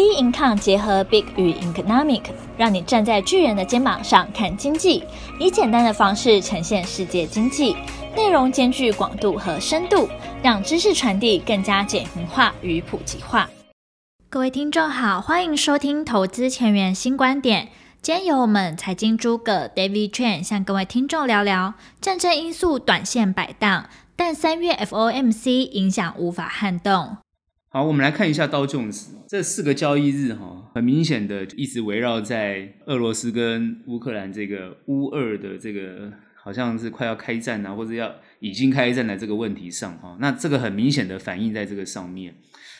[0.00, 2.22] B Income 结合 Big 与 Economic，
[2.56, 5.04] 让你站在巨人的肩膀上看经济，
[5.38, 7.76] 以简单的方式呈现世界经济，
[8.16, 10.08] 内容兼具广度和深度，
[10.42, 13.46] 让知识传递更加简明化与普及化。
[14.30, 17.68] 各位听众好，欢迎收听投资前沿新观点。
[18.00, 23.84] 今天由我们财经诸葛 David Chen 向各位听众聊聊战争因素，短线摆荡，
[24.16, 27.18] 但三月 FOMC 影响无法撼动。
[27.72, 42.34] 好，我们来看一下道琼斯这四个交易日哈，很明显的一直围绕在俄罗斯跟乌克兰这个乌俄的这个好像是快要开战啊，或者要已经开战的这个问题上哈，那这个很明显的反映在这个上面。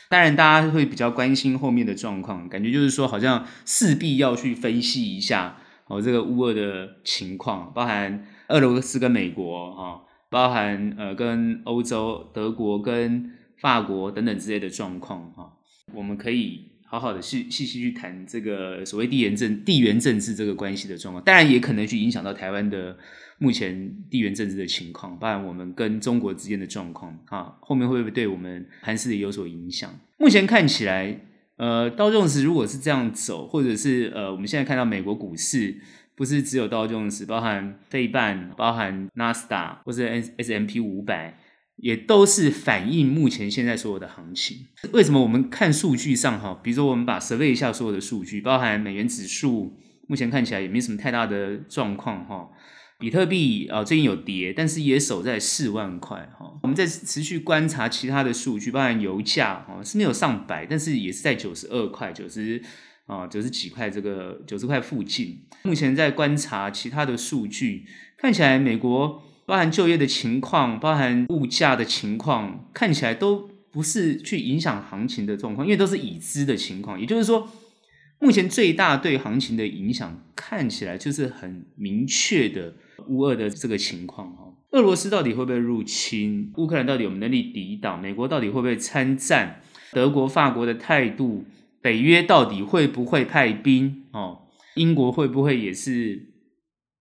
[0.09, 5.55] 当然，大家会比较关心后面的状况，感觉就是说好像势必要去分析一下
[5.87, 13.37] 哦，这个乌俄的情况，包含俄罗斯跟美国哈，包含呃跟欧洲德国跟。
[13.61, 15.53] 法国等等之类的状况哈，
[15.93, 22.97] 我们可以好好的细细细去谈这个所谓地缘政地缘政治这个关系的状况，当然也可能去影响到台湾的
[23.37, 29.89] 目前地缘政治的情况，包含我们跟中国之间的状况啊，后面会不会对我们盘势也有所影响？
[30.17, 31.21] 目前看起来，
[31.57, 35.79] 呃，道琼斯如果是这样走，或者是呃，我们现在看到美国股市
[36.15, 41.37] 不是只有道琼斯，包含费半，包含纳斯达或者 S S M P 五百。
[41.81, 44.67] 也都是反映目前现在所有的行情。
[44.93, 49.75] 为什么我们看数据上哈，比如说我们把 survey 一下所有的数据，包含美元指数，
[50.07, 52.49] 目前看起来也没什么太大的状况哈。
[52.99, 56.59] 比特币啊最近有跌，但是也守在四万块哈。
[56.61, 62.61] 我们在持续观察其他的数据，包含油价哈是没有上百，但是也是在九十二块、九十
[63.07, 65.47] 啊九十几块这个九十块附近。
[65.63, 67.87] 目前在观察其他的数据，
[68.19, 69.23] 看起来美国。
[69.45, 76.99] 包含就业的情况，包含物价的情况，看起来都不是去影响行情的状况，因为都是已知的情况。
[76.99, 77.49] 也就是说，
[78.19, 82.75] 目前最大对行情的影响，看起来就是很明确的
[83.07, 84.53] 乌俄的这个情况哈。
[84.71, 86.53] 俄罗斯到底会不会入侵？
[86.55, 88.01] 乌克兰到底有没有能力抵挡？
[88.01, 89.61] 美国到底会不会参战？
[89.91, 91.43] 德国、法国的态度？
[91.81, 94.03] 北约到底会不会派兵？
[94.11, 94.43] 哦，
[94.75, 96.29] 英国会不会也是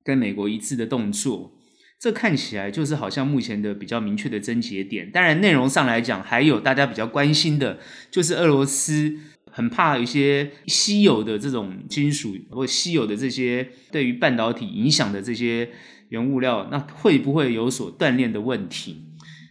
[0.02, 1.52] 跟美国一致的动作？
[2.00, 5.10] 这看起来就是好像目前的比较明确的症结点。
[5.10, 7.78] 当然，内容上来讲，还有大家比较关心的，
[8.10, 9.18] 就是俄罗斯
[9.50, 15.68] 很怕一些稀有的这种金属或稀有的这些对于半导体影响的这些
[16.08, 19.04] 原物料，那会不会有所断链的问题？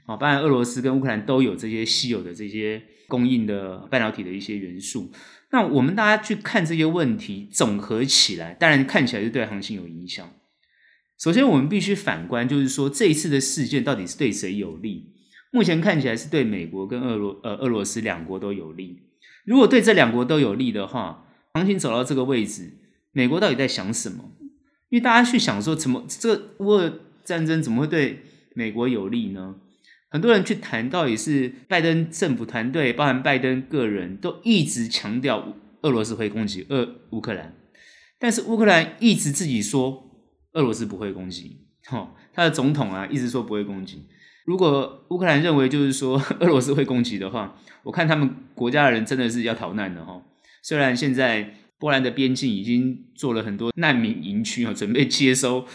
[0.08, 5.12] 啊，当然，俄罗斯跟乌克兰都有这些稀有的这些供应的半导体的一些元素。
[5.52, 10.28] 那我们大家去看这些问题，总合起来，当然看起来是对行情有影响。
[11.20, 15.12] 首先，我们必须反观，就是说这一次的事件到底是对谁有利？
[15.52, 19.02] 目前看起来是对美国跟俄罗呃俄罗斯两国都有利。
[19.44, 22.78] 如果对这两国都有利的话，行情走到这个位置，
[23.12, 24.32] 美国到底在想什么？
[24.88, 29.56] 因为大家去想说，怎么这个乌俄战争怎么会对美国有利呢？
[30.10, 37.54] 很多人去谈到底是拜登政府团队，包含拜登个人，都一直强调俄罗斯会攻击俄乌克兰，
[38.18, 40.06] 但是乌克兰一直自己说。
[40.54, 41.58] 俄罗斯不会攻击，
[41.92, 44.06] 哦，他的总统啊一直说不会攻击。
[44.46, 50.22] 如果乌克兰认为就是说 俄罗斯会攻击的话，我看他们国家的人真的是要逃难了哈。
[50.64, 55.66] 虽然现在波兰的边境已经做了很多难民营区啊，准备接收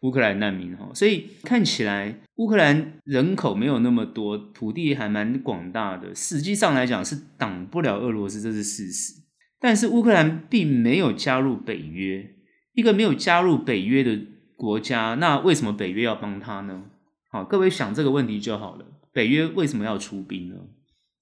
[0.00, 9.14] 乌克兰难民哈，所以看起来乌克兰人口没有那么多，土地还蛮广大的，实际上来讲是挡不了俄罗斯，这是事实。
[9.60, 12.33] 但是乌克兰并没有加入北约。
[12.74, 14.18] 一个没有加入北约的
[14.56, 16.84] 国家，那为什么北约要帮他呢？
[17.30, 18.84] 好，各位想这个问题就好了。
[19.12, 20.56] 北约为什么要出兵呢？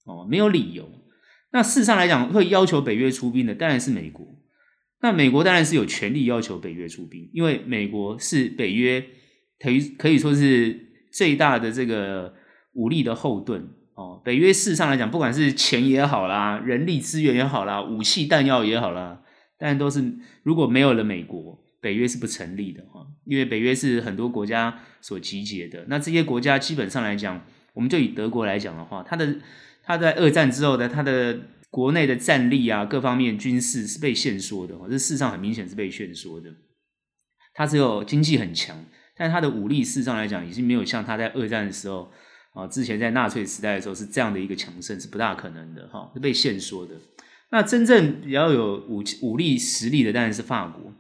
[0.05, 0.91] 哦，没有理由。
[1.53, 4.27] 那事实上来讲，会要求北约出兵的当然是美国。
[5.03, 9.05] 那美国当然是有权利要求北约出兵，因为美国是北约
[9.59, 10.79] 可以可以说是
[11.13, 12.35] 最大的这个
[12.75, 13.69] 武力的后盾。
[13.95, 19.21] 哦，北约事实上来讲，不管是钱也好啦，人力资源也好啦，武器弹药也好啦。
[19.63, 20.13] 但都是
[20.43, 25.85] 如果没有了美国，北约是不成立的哈，因为北约是很多国家所集结的。
[25.87, 29.37] 那这些国家基本上来讲，我们就以德国来讲的话，它的
[29.85, 31.39] 它在二战之后的它的
[31.71, 36.51] 国内的战力啊，各方面军事是被限缩的，这事实上很明显是被限缩的。
[37.55, 38.85] 它只有经济很强，
[39.17, 42.11] 但它的武力事实上来讲，已经没有像它在二战的时候
[42.53, 46.97] 啊，之前在纳粹时代的时候是这样的一个强盛，是不大可能的哈，是被限缩的。
[47.53, 50.91] 那真正比较有武武力实力的当然是法国，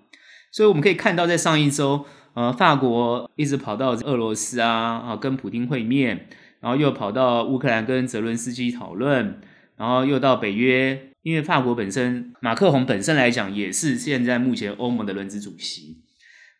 [0.52, 2.04] 所以我们可以看到，在上一周，
[2.34, 6.28] 呃，法国一直跑到俄罗斯啊，啊，跟普京会面，
[6.60, 9.40] 然后又跑到乌克兰跟泽伦斯基讨论，
[9.76, 16.02] 然后又到北约因为法国本身，马克宏本身来讲，也是现在目前欧盟的轮值主席。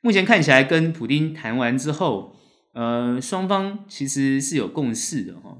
[0.00, 2.34] 目前看起来，跟普京谈完之后，
[2.72, 5.58] 呃，双方其实是有共识的哈。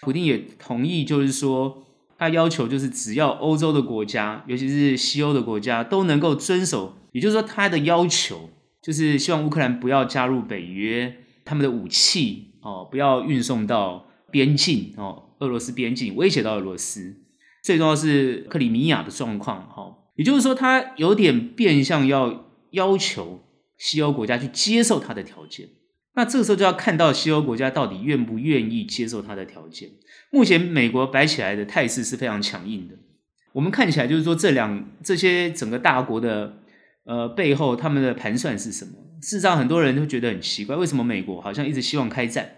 [0.00, 1.83] 普京也同意，就是说，
[2.16, 8.50] 他要求就是只要欧洲的国家，尤其是西欧的国家都能够遵守，也就是说，他的要求
[8.82, 17.16] 就是希望乌克兰不要加入北约，他们的武器哦不要运送到边境哦，俄罗斯边境威胁到俄罗斯。
[17.62, 23.40] 最重要是克里米亚的状况哈，也就是说，他有点变相要要求
[23.78, 25.68] 西欧国家去接受他的条件。
[26.16, 29.90] 那这个时候就要看到西欧国家到底愿不愿意接受他的条件。
[30.30, 32.94] 目前美国摆起来的态势是非常强硬的。
[33.52, 36.58] 我们看起来就是说，这两这些整个大国的
[37.04, 38.92] 呃背后，他们的盘算是什么？
[39.22, 42.56] 事实上，很多人都觉得很奇怪，为什么美国好像一直希望开战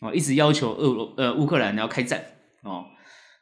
[0.00, 2.22] 哦，一直要求俄罗呃乌克兰要开战
[2.62, 2.84] 哦？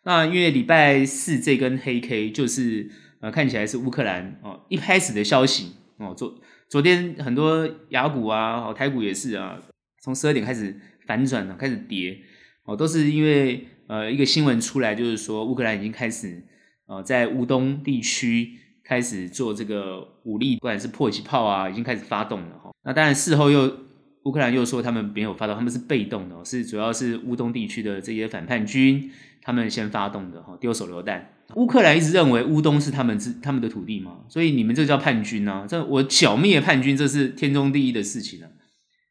[0.05, 2.91] 那因为礼拜四这根黑 K 就是
[3.21, 6.41] 呃看起来是乌克兰哦一开始的消息哦做。
[6.71, 9.61] 昨天很多雅股啊，哦台股也是啊，
[10.01, 12.17] 从十二点开始反转了，开始跌，
[12.63, 16.41] 哦，都是因为呃一个新闻出来，就是说乌克兰已经开始
[16.87, 18.53] 呃在乌东地区
[18.85, 22.71] 开始做这个武力，不管是迫击炮啊，已经开始发动了哈。
[22.85, 23.67] 那当然事后又
[24.25, 29.11] 乌克兰又说他们没有发动，他们是被动的，是主要是乌东地区的这些反叛军
[29.43, 31.33] 他们先发动的哈，丢手榴弹。
[31.57, 35.67] 乌克兰一直认为乌东是他们之他们的土地嘛，所以你们这叫叛军啊！
[35.69, 38.49] 这我剿灭叛军，这是天经地义的事情啊。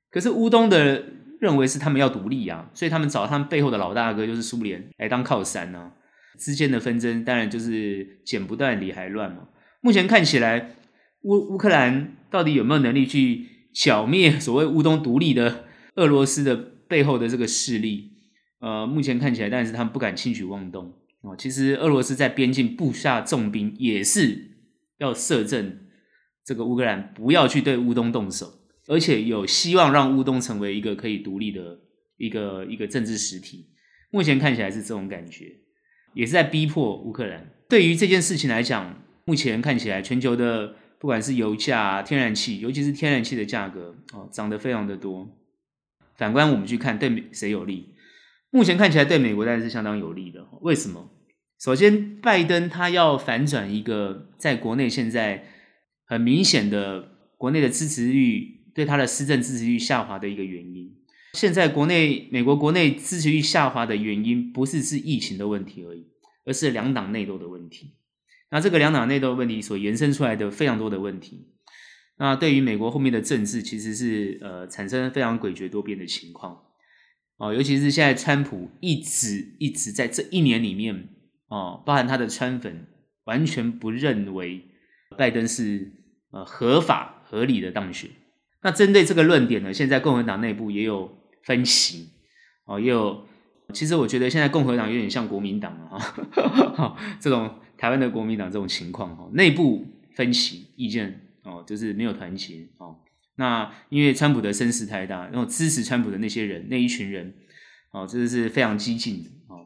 [0.09, 1.03] 可是乌东的
[1.41, 5.91] 认为是他们要独立啊，所以他们找他们背后的老大哥就是苏联来当靠山啊。
[6.38, 9.50] 之间的纷争当然就是剪不断理还乱嘛。
[9.81, 10.75] 目前看起来
[11.23, 18.13] 乌乌克兰到底有没有能力去剿灭所谓乌东独立的俄罗斯的背后的这个势力？
[18.60, 20.94] 呃，目前看起来，但是他们不敢轻举妄动。
[21.21, 24.51] 哦，其实俄罗斯在边境布下重兵，也是
[24.98, 25.80] 要摄政
[26.45, 31.80] 这个乌克兰不要去对乌东动手，而且有希望让乌东成为一个可以独立的
[32.18, 33.68] 一个一个政治实体。
[34.12, 35.45] 目前看起来是这种感觉，
[36.13, 37.51] 也是在逼迫乌克兰。
[37.68, 45.28] 对于这件事情来讲，目前看起来全球的不管是油价、天然气，尤其是天然气的价格哦，涨得非常的多。
[46.16, 47.96] 反观我们去看，对谁有利？
[48.51, 50.46] 目前看起来对美国当然是相当有利的。
[50.62, 51.10] 为什么？
[51.57, 55.46] 首先，拜登他要反转一个在国内现在
[56.06, 60.94] 很明显的国内的支持率对他的施政支持率下滑的一个原因。
[61.34, 66.07] 现在国内美国国内支持率下滑的原因不是是疫情的问题而已，
[66.46, 67.94] 而是两党内斗的问题。
[68.51, 71.48] 那这个两党内斗问题所延伸出来的非常多的问题，
[72.18, 76.63] 那对于美国后面的政治其实是呃产生非常诡谲多变的情况。
[77.38, 81.10] 哦，尤其是现在，川普一直一直在这一年里面，
[81.48, 82.88] 哦，包含他的川粉，
[83.24, 84.66] 完全不认为
[85.18, 85.94] 拜登是
[86.31, 88.10] 呃合法合理的当选。
[88.62, 92.10] 那针对这个论点呢，现在共和党内部也有分歧，
[92.66, 93.25] 哦，也有。
[93.72, 96.00] 其实我觉得现在共和党有点像国民党啊，
[96.75, 102.97] 哈， 这种台湾的国民党这种情况，哈，内部分歧意见，哦，就是没有团结，哦。
[103.35, 107.33] 那因为川普的声势太大，然后支持川普的那些人那一群人，
[107.93, 109.65] 哦，这是非常激进的哦。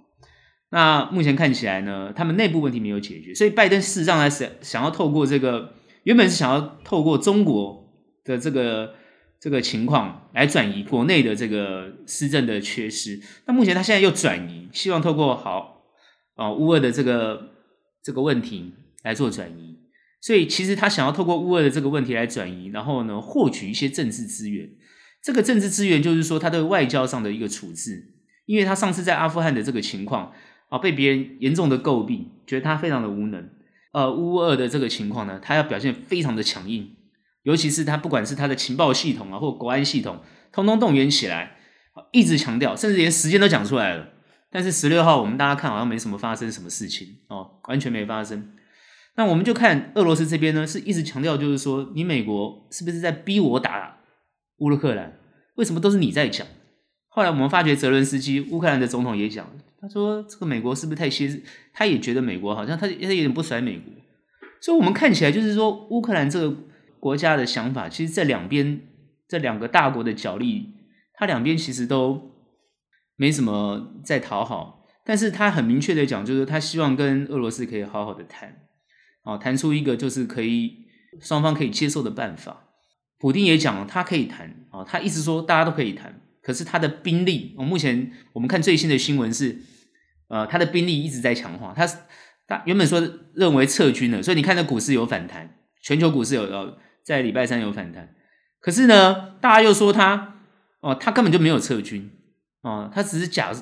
[0.69, 7.91] 那目前看起来呢，他们内部问题没有解决，所以拜登事实上还是想要透过这个，原本是想要透过中国
[8.23, 8.93] 的这个
[9.39, 13.19] 这个情况来转移国内的这个施政的缺失。
[13.47, 15.81] 那目前他现在又转移，希望透过好
[16.35, 17.52] 哦乌俄的这个
[18.03, 19.79] 这个问题来做转移。
[20.21, 24.69] 所以，其实他想要透过乌俄的这个问题来转移，然后呢，获取一些政治资源。
[25.21, 28.09] 这个政治资源就是说，他对外交上的一个处置。
[28.45, 30.33] 因为他上次在阿富汗的这个情况
[30.67, 33.49] 啊，被别人严重的诟病，觉得他非常的无能。
[33.93, 36.95] 呃，乌俄的这个情况呢，他要表现非常的强硬，
[37.43, 40.19] 尤其是他不管是他的情报系统啊，或国安系统，
[40.51, 41.57] 通通动员起来，
[42.11, 44.09] 一直强调，甚至连时间都讲出来了。
[44.53, 48.51] 但是十六号我们大家看好像没什么发生什么事情哦，完全没发生。
[49.15, 53.97] 那我们就看俄罗斯这边呢，是一直强调，就是说，你美国是不是在逼我打
[54.57, 55.17] 乌克兰？
[55.55, 56.45] 为什么都是你在讲？
[57.09, 59.47] 后来我们发觉，泽伦斯基乌克兰的总统也讲，
[59.81, 61.41] 他说这个美国是不是太歇？
[61.73, 63.91] 他也觉得美国好像他他有点不甩美国。
[64.61, 66.55] 所以，我们看起来就是说，乌克兰这个
[66.99, 68.81] 国家的想法，其实这两边
[69.27, 70.69] 这两个大国的角力，
[71.15, 72.31] 他两边其实都
[73.23, 78.53] 没什么在讨好，但是他很明确的讲，就是他希望跟俄罗斯可以好好的谈。
[79.23, 80.79] 哦，谈出一个就是可以
[81.21, 82.65] 双方可以接受的办法。
[83.19, 89.57] 普丁也讲了，他可以谈啊，他一直说大家都可以谈，可是他的兵力，哦，目前我们看最新的新闻是，
[90.27, 91.73] 呃，他的兵力一直在强化。
[91.73, 91.87] 他
[92.45, 93.01] 他原本说
[93.33, 98.13] 认为撤军了，所以你看那股市有反弹，全球股市有有在礼拜三有反弹。
[98.59, 100.39] 可是呢，大家又说他
[100.81, 102.11] 哦，他根本就没有撤军
[102.63, 103.53] 哦，他只是假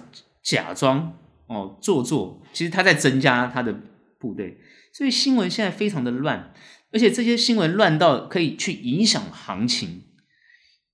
[0.41, 1.17] 假装
[1.47, 3.75] 哦做作，其实他在增加他的
[4.17, 4.57] 部队。
[4.93, 6.53] 所以新闻现在非常的乱，
[6.93, 10.03] 而且这些新闻乱到可以去影响行情。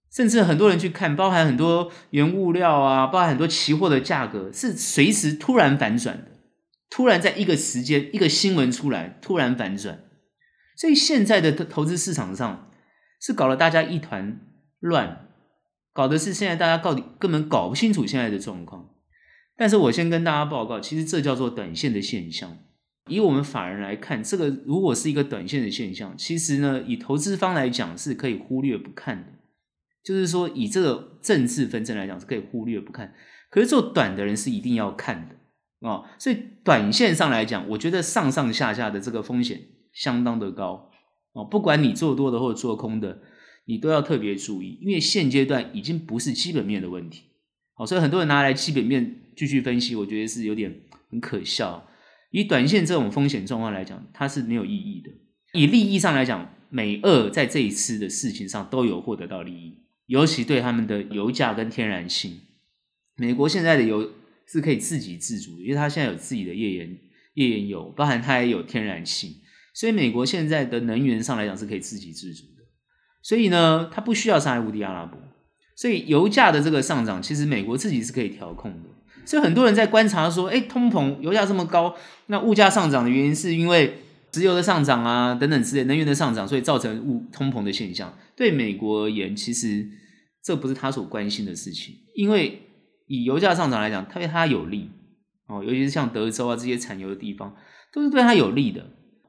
[0.09, 6.31] 甚至很多人去看，包含很多原物料啊，包含很多期货的价格，是随时突然反转的，
[6.89, 9.99] 突然在一个时间，一个新闻出来，突然反转。
[10.75, 12.71] 所以现在的投资市场上
[13.19, 14.39] 是搞得大家一团
[14.79, 15.26] 乱，
[15.97, 18.87] 搞的是现在大家到底根本搞不清楚现在的状况。
[19.55, 22.55] 但是我先跟大家报告，其实这叫做短线的现象。
[23.09, 29.31] 以我们法人来看，这个如果是一个短线的现象，其实呢，以投资方来讲是可以忽略不看的。
[30.03, 33.15] 就是说，以这个政治纷争来讲，是可以忽略不看。
[33.49, 35.35] 可是做短的人是一定要看的
[35.79, 36.05] 哦。
[36.19, 39.59] 所以短线上来讲，我觉得上上下下的这个风险
[39.91, 40.91] 相当的高
[41.33, 41.43] 哦。
[41.43, 43.17] 不管你做多的或者做空的，
[43.67, 47.25] 你都要特别注意，因为现阶段已经不是基本面的问题。
[47.73, 50.73] 好，所以很多人拿来基本面继续分析，我觉得是有点
[51.11, 51.87] 很可笑。
[52.31, 55.11] 以短线这种风险状况来讲，它是没有意义的。
[55.53, 59.83] 以利益上来讲，美俄在这一次的事情上都有获得到利益。
[60.05, 62.39] 尤其对他们的油价跟天然气，
[63.17, 64.13] 美国现在的油
[64.47, 66.97] 是可以自给自足，因为它现在有自己的页岩
[67.33, 69.41] 页岩油，包含它也有天然气，
[69.73, 72.45] 所以美国现在的能源上来讲是可以自给自足。
[73.21, 75.19] 所以呢，它不需要伤害乌地阿拉伯，
[75.75, 78.89] 所以油价的这个上涨，其实美国自己是可以调控的。
[79.25, 81.93] 所以很多人在观察说，哎，通膨，油价这么高，
[82.27, 83.99] 那物价上涨的原因是因为
[84.31, 88.13] 石油的上涨啊，等等之类能源的上涨，所以造成物通膨的现象。
[88.35, 89.85] 对美国而言，其实
[90.43, 92.61] 这不是他所关心的事情，因为
[93.07, 94.91] 以油价上涨来讲，它对他有利
[95.47, 97.55] 哦，尤其是像德州啊这些产油的地方，
[97.91, 98.85] 都是对他有利的。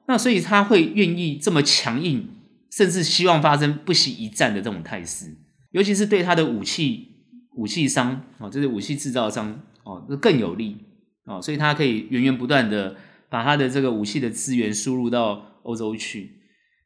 [0.06, 2.28] 那所以他会愿意这么强硬，
[2.70, 5.36] 甚至希望发生不惜一战的这种态势，
[5.70, 7.08] 尤其是对他的武器
[7.56, 10.76] 武器商哦，这是武器制造商哦，更有利
[11.24, 12.96] 哦，所以他可以源源不断的
[13.28, 16.38] 把他的这个武器的资源输入到欧洲去。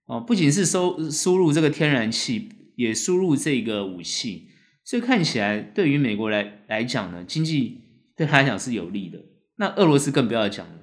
[0.07, 4.49] 哦，不仅是收输入这个天然气，也输入这个武器，
[4.85, 7.81] 所以看起来对于美国来来讲呢，经济
[8.17, 9.19] 对他来讲是有利的。
[9.57, 10.75] 那俄罗斯更不要讲了，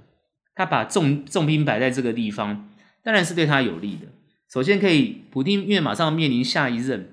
[0.56, 2.70] 他把重重兵摆在这个地方，
[3.04, 4.08] 当然是对他有利的。
[4.52, 7.10] 首先可以，普丁因为马上面临下一任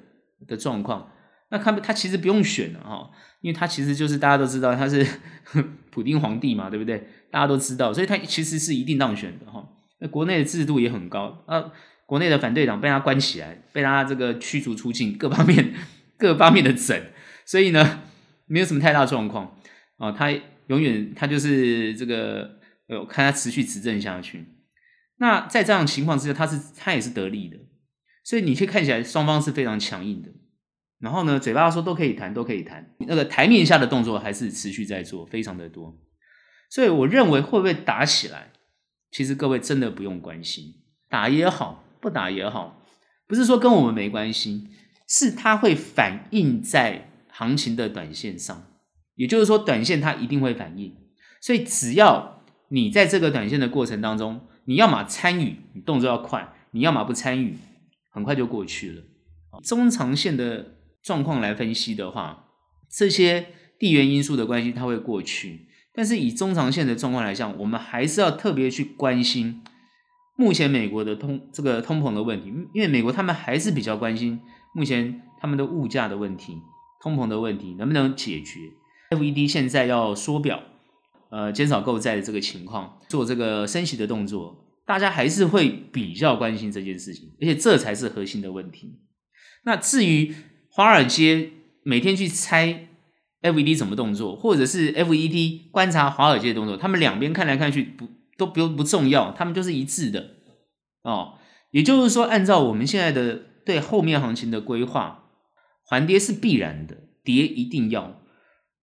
[0.46, 1.12] 的状况，
[1.50, 3.10] 那他他其实不用选了哈，
[3.42, 5.06] 因为他其实就是大家都知道他是
[5.90, 7.06] 普丁皇帝嘛，对不对？
[7.30, 9.68] 大家都知道，所以他其实是一定当选的哈。
[9.98, 11.72] 那国内的制度也很高啊。
[12.06, 15.74] 国内的反对党被他关起来，被他这个驱逐出境，各方面
[16.16, 16.96] 各方面的整，
[17.44, 18.00] 所以呢，
[18.46, 19.58] 没有什么太大状况
[19.98, 20.12] 啊。
[20.12, 20.30] 他
[20.68, 24.44] 永远他就是这个，呃，我看他持续执政下去。
[25.18, 27.56] 那在这样情况之下，他是他也是得利的，
[28.25, 30.30] 所以你可以看起来双方是非常强硬的。
[30.99, 35.96] 然后呢，嘴巴说都可以谈，都可以谈，那个台面下的动作还是持续在做，非常的多。
[36.70, 38.52] 所以我认为会不会打起来，
[39.11, 40.75] 其实各位真的不用关心，
[41.08, 41.85] 打也好。
[41.99, 42.85] 不打也好，
[43.26, 44.68] 不是说跟我们没关系，
[45.08, 48.64] 是它会反映在行情的短线上，
[49.16, 50.94] 也就是说，短线它一定会反应。
[51.40, 57.56] 所以，只要你在这个短线的过程当中，你要么参与，你动作要快；你要么不参与，
[58.11, 59.02] 很快就过去了。
[59.64, 62.49] 中长线的状况来分析的话，
[62.90, 63.46] 这些
[63.78, 69.62] 地缘因素的关系它会过去，但是以中长线的状况来讲，我们还是要特别去关心。
[70.37, 74.40] 目前美国的通这个通膨的问题，因为美国他们还是比较关心
[74.75, 76.61] 目前他们的物价的问题、
[77.00, 78.61] 通膨的问题能不能解决。
[79.11, 80.61] FED 现在要缩表，
[81.30, 89.00] 呃，减少购债的这个情况，做这个升息的动作，大家还是会比较关心这件事情，而且这才是核心的问题。
[89.64, 90.35] 那至于
[90.71, 91.50] 华尔街
[91.83, 92.88] 每天去猜
[93.42, 98.09] FED 怎么动作，或者是 FED 观察华尔街的动作，他们两边看来看去不。
[98.38, 100.33] 都不不重要，他们就是一致的
[101.04, 101.38] 哦。
[101.71, 105.30] 也就是说，按照我们现在的对后面行情的规划，
[105.83, 108.21] 缓跌是必然的，跌一定要。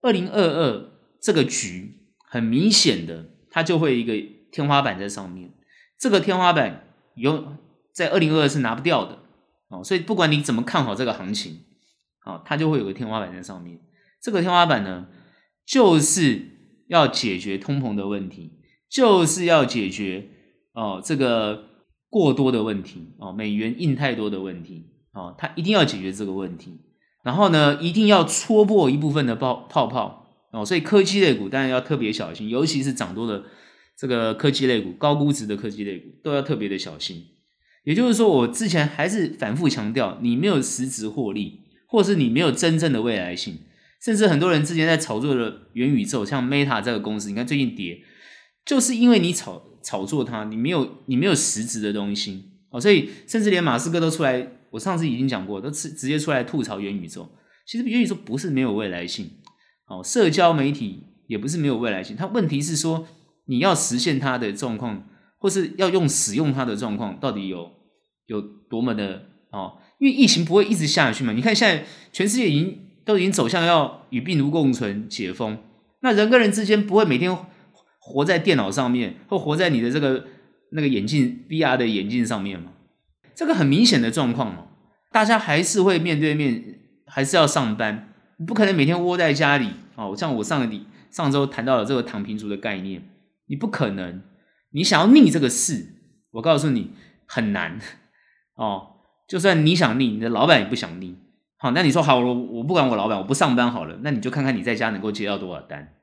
[0.01, 0.89] 二零二二
[1.21, 2.02] 这个局
[2.33, 4.13] 很明显的，它就会一个
[4.51, 5.53] 天花板在上面。
[5.99, 7.57] 这个天花板有
[7.93, 9.19] 在二零二二是拿不掉的
[9.69, 9.83] 哦。
[9.83, 11.59] 所以不管你怎么看好这个行情，
[12.25, 13.79] 哦，它就会有个天花板在上面。
[14.19, 15.05] 这个天花板呢，
[15.63, 16.41] 就是
[16.87, 18.59] 要解决通膨的问题。
[18.89, 20.27] 就是要解决
[20.73, 21.65] 哦这个
[22.09, 26.81] 过多的问题哦，美元印太多的问题哦，它一定要解决这个问题。
[27.23, 30.22] 然后呢，一定要戳破一部分的泡泡泡
[30.53, 33.43] 哦，所以科技类股当然要特别小心，尤其是涨多的
[33.97, 37.25] 这个科技类股、高估值的科技类股都要特别的小心。
[37.83, 43.57] 也就是说，我之前还是反复强调，你没有实质获利，或是你没有真正的未来性，
[43.99, 48.01] 甚至很多人之前在炒作的元宇宙，像 Meta 这个公司，你看最近跌，
[48.63, 57.29] 就是因为你炒炒作它，你没有你没有实质的东西哦，所以甚至连马斯克都出来，我上次已经讲过，都直直接出来吐槽元宇宙。
[57.65, 59.29] 其实元宇宙不是没有未来性，
[59.87, 63.07] 哦，社交媒体也不是没有未来性，它问题是说
[63.45, 65.07] 你要实现它的状况。
[65.43, 67.69] 或是要用使用它的状况到底有
[68.27, 69.73] 有多么的哦？
[69.99, 71.33] 因为疫情不会一直下去嘛。
[71.33, 75.57] 你看现在全世界已经都已经走向要与病毒共存、解封，
[75.99, 77.37] 那人跟人之间不会每天
[77.99, 80.27] 活在电脑上面，或活在你的这个
[80.71, 82.71] 那个眼镜 VR 的眼镜上面嘛？
[83.35, 84.67] 这个很明显的状况嘛，
[85.11, 88.12] 大家还是会面对面，还是要上班，
[88.45, 90.15] 不可能每天窝在家里哦。
[90.17, 93.09] 像我上个礼上周谈到了这个躺平族的概念，
[93.47, 94.21] 你不可能。
[94.71, 95.95] 你想要逆这个势，
[96.31, 96.91] 我告诉你
[97.27, 97.79] 很难
[98.55, 98.91] 哦。
[99.27, 101.15] 就算你想逆，你的老板也不想逆。
[101.57, 103.99] 好，那你说好，我我不管我老板，我不上班好了。
[104.01, 105.93] 那你就看看你在家能够接到多少单。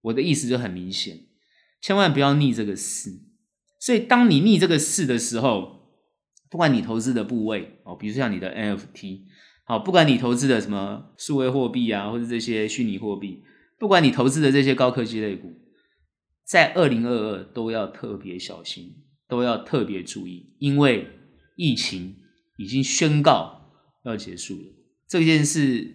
[0.00, 1.18] 我的意思就很明显，
[1.80, 3.10] 千万不要逆这个势。
[3.78, 5.92] 所以，当你逆这个势的时候，
[6.50, 9.20] 不管你投资的部位哦，比如像你的 NFT，
[9.68, 13.42] 好，不管你投资的什么数位货币啊，或者这些虚拟货币，
[13.78, 15.52] 不管你投资的这些高科技类股。
[16.42, 18.94] 在二零二二都要特别小心，
[19.28, 21.06] 都要特别注意，因为
[21.56, 22.16] 疫情
[22.56, 23.70] 已经宣告
[24.06, 24.64] 要结束了。
[25.06, 25.86] 这件事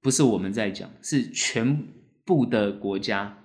[0.00, 1.86] 不是我们在讲，是全
[2.24, 3.44] 部的国家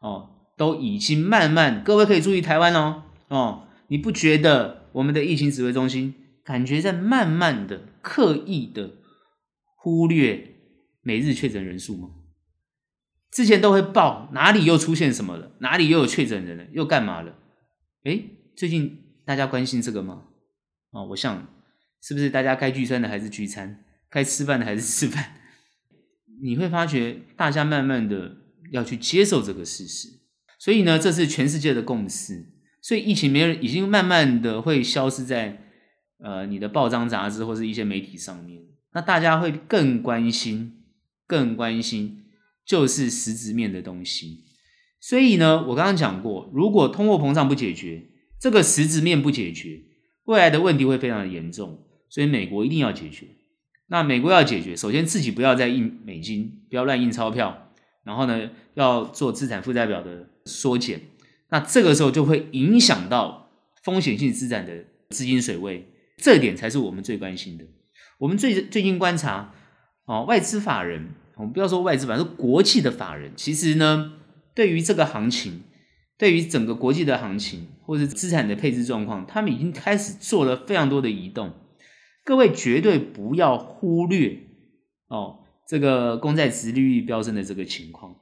[0.00, 0.28] 哦
[0.58, 6.12] 都已经慢慢，各位可以注意台湾哦哦，你不觉得我们的疫情指挥中心
[6.44, 8.90] 感觉在慢慢的、刻意的
[9.84, 10.54] 忽略
[11.02, 12.08] 每日确诊人数吗？
[13.30, 17.36] 之前都会报哪里又出现什么了，哪里又有确诊人了，又干嘛了？
[18.04, 20.28] 诶，最近大家关心这个吗？
[20.92, 21.46] 哦，我想
[22.00, 25.34] 是不是大家该聚餐的还是聚餐，该吃饭的还是吃饭？
[26.40, 28.38] 你会发觉大家慢慢的
[28.70, 30.08] 要去接受这个事实，
[30.58, 32.54] 所以呢，这是全世界的共识。
[32.80, 35.58] 所以疫情没有已经慢慢的会消失在
[36.20, 38.62] 呃你的报章杂志或是一些媒体上面，
[38.94, 40.72] 那大家会更关心，
[41.26, 42.22] 更关心。
[42.66, 44.44] 就是实质面的东西，
[44.98, 48.06] 所以呢，我刚刚讲过，如果通货膨胀不解决，
[48.40, 49.82] 这个实质面不解决，
[50.24, 51.84] 未来的问题会非常的严重。
[52.08, 53.26] 所以美国一定要解决。
[53.88, 57.70] 那美国要解决，首先自己不要再印美金，不要乱印钞票，
[58.02, 61.02] 然后呢，要做资产负债表的缩减。
[61.50, 63.50] 那这个时候就会影响到
[63.82, 67.66] 风险性资产的资金水位，这点才是我们最关心的。
[68.24, 69.52] 我们最最近观察，
[70.06, 71.10] 哦，外资法人。
[71.36, 74.12] 我们不要说外资，反是国际的法人，其实呢，
[74.54, 75.62] 对于这个行情，
[76.16, 81.52] 对于整个国际的行情，或者资产的配置状况，他们已经开始做了非常多的移动。
[82.24, 84.38] 各位绝对不要忽略
[85.08, 88.14] 哦，这个公债殖利率飙升的这个情况。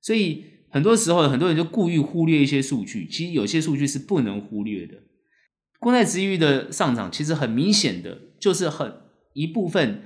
[0.00, 4.94] 所以很多时候，很多人就故意忽略一些数据，其实有些数据是不能忽略的。
[5.78, 8.90] 公债殖利率的上涨，其实很明显的就是很
[9.38, 10.02] 一部分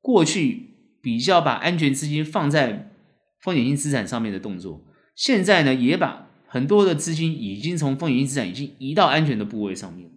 [0.00, 0.70] 过去。
[1.04, 2.92] 比较把安全资金放在
[3.40, 4.84] 风险性资产上面的动作，
[5.16, 10.08] 现在呢也把很多的资金已经从风险性资产已经移到安全的部位上面，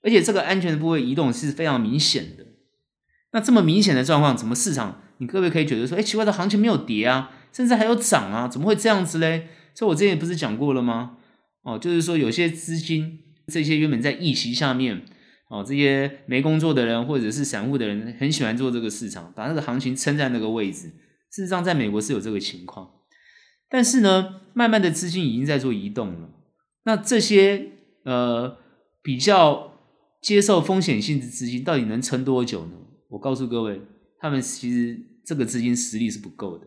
[0.00, 2.46] 而且这个安全的部位移动是非常明显的。
[3.32, 9.48] 那这么明显的状况，怎么市场你各位可以觉得说，哎，奇怪的行情没有跌啊，甚至还有涨啊，怎么会这样子嘞？
[9.74, 11.18] 所以我之前不是讲过了吗？
[11.60, 15.02] 哦，就是说有些资金这些原本在预期下面。
[15.52, 20.88] 哦，这些没工作的人或者是散户的人很喜欢做这个市场，把那个行情撑在那个位置。
[21.30, 22.90] 事实上，在美国是有这个情况，
[23.68, 26.30] 但是呢，慢慢的资金已经在做移动了。
[26.84, 27.68] 那这些
[28.04, 28.56] 呃
[29.02, 29.74] 比较
[30.22, 32.72] 接受风险性的资金到底能撑多久呢？
[33.10, 33.78] 我告诉各位，
[34.18, 36.66] 他们其实这个资金实力是不够的，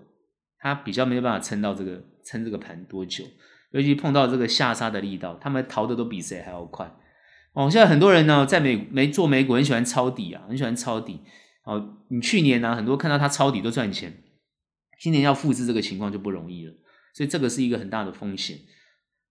[0.60, 3.24] 他比较没有办法撑到这个撑这个盘多久，
[3.72, 6.96] 尤其碰到这个下杀的力道，他们逃的都比谁还要快。
[7.56, 11.22] 哦，现在很多人呢，在美没做美股，很喜欢抄底啊，很喜欢抄底。
[11.64, 14.24] 哦，你去年呢，很多看到他抄底都赚钱，
[15.00, 16.74] 今年要复制这个情况就不容易了。
[17.14, 18.58] 所以这个是一个很大的风险，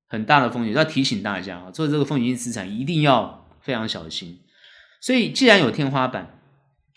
[0.09, 4.41] 很大的风险，要提醒大家啊，做这个风险性资产一定要非常小心。
[5.03, 6.41] 所以既然有天花板，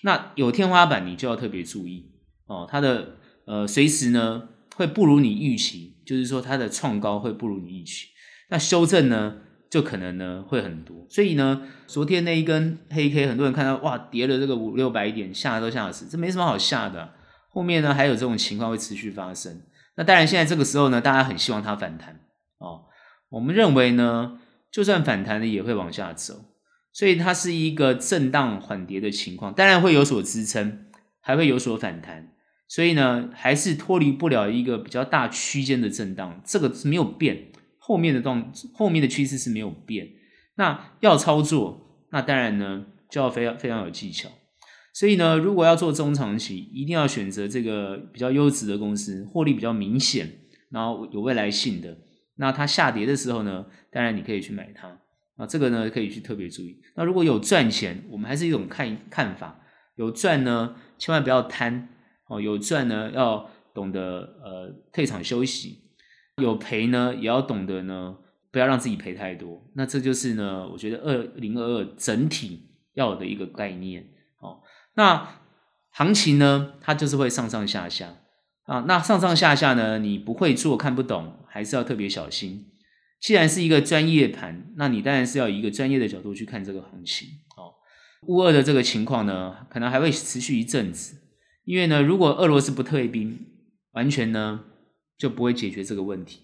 [0.03, 2.13] 那有天花板你就要特别注意
[2.45, 8.07] 哦，它的呃随时呢会不如你预期，就是说它的创高会不如你预期，
[8.49, 9.41] 那修正呢？
[9.77, 17.13] 就可能呢会很多，所以呢，昨天那一根黑 K，很多人看到哇，跌了这个五六百点，吓都吓死，这没什么好吓的。
[17.51, 19.61] 后面呢还有这种情况会持续发生。
[19.95, 22.21] 那当然，现在这个时候呢，大家很希望它反弹
[22.57, 22.85] 哦。
[23.29, 24.39] 我们认为呢，
[24.71, 26.45] 就算反弹呢也会往下走，
[26.91, 30.87] 所以它是一个震荡缓跌的情况，当然会有所支撑，
[31.21, 32.31] 还会有所反弹，
[32.67, 37.51] 所以呢，还是脱离不了一个比较大区间的震荡，这个是没有变，
[37.87, 40.05] 后面的动后面的趋势是没有变。
[40.55, 44.27] 那要操作，那当然呢，就要非常非常有技巧。
[44.93, 50.29] 所以呢，如果要做中长期，一定要选择这个比较优质的公司，获利比较明显，
[50.69, 51.97] 然后有未来性的。
[52.35, 54.99] 那它下跌的时候呢，当然你可以去买它。
[55.37, 56.81] 啊，这个呢可以去特别注意。
[56.95, 59.61] 那如果有赚钱，我们还是一种看看法，
[59.95, 61.87] 有赚呢，千万不要贪
[62.27, 62.41] 哦。
[62.41, 64.01] 有赚呢，要懂得
[64.43, 65.86] 呃退场休息；
[66.41, 68.15] 有赔呢，也要懂得呢，
[68.51, 69.69] 不要让自己赔太多。
[69.75, 74.07] 那这就是呢，我觉得二零二二整体要有的一个概念。
[74.39, 74.61] 哦，
[74.95, 75.27] 那
[75.89, 78.17] 行情呢，它就是会上上下下
[78.65, 78.85] 啊。
[78.87, 82.67] 那上上下下呢，你不会做，看不懂，还是要特别小心。
[83.19, 87.27] 既然是一个专业盘，那你当然是要以一个专业的角度去看这个行情。
[87.55, 87.73] 哦，
[88.27, 91.17] 乌二的这个情况呢，可能还会持续一阵子，
[91.65, 93.39] 因为呢，如果俄罗斯不退兵，
[93.93, 94.65] 完全呢
[95.17, 96.41] 就不会解决这个问题，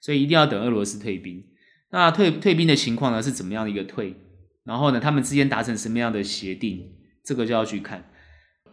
[0.00, 1.44] 所以一定要等俄罗斯退兵。
[1.90, 4.16] 那退退兵的情况呢，是怎么样的一个退？
[4.64, 6.92] 然后呢，他们之间达成什么样的协定？
[7.22, 8.10] 这个就要去看，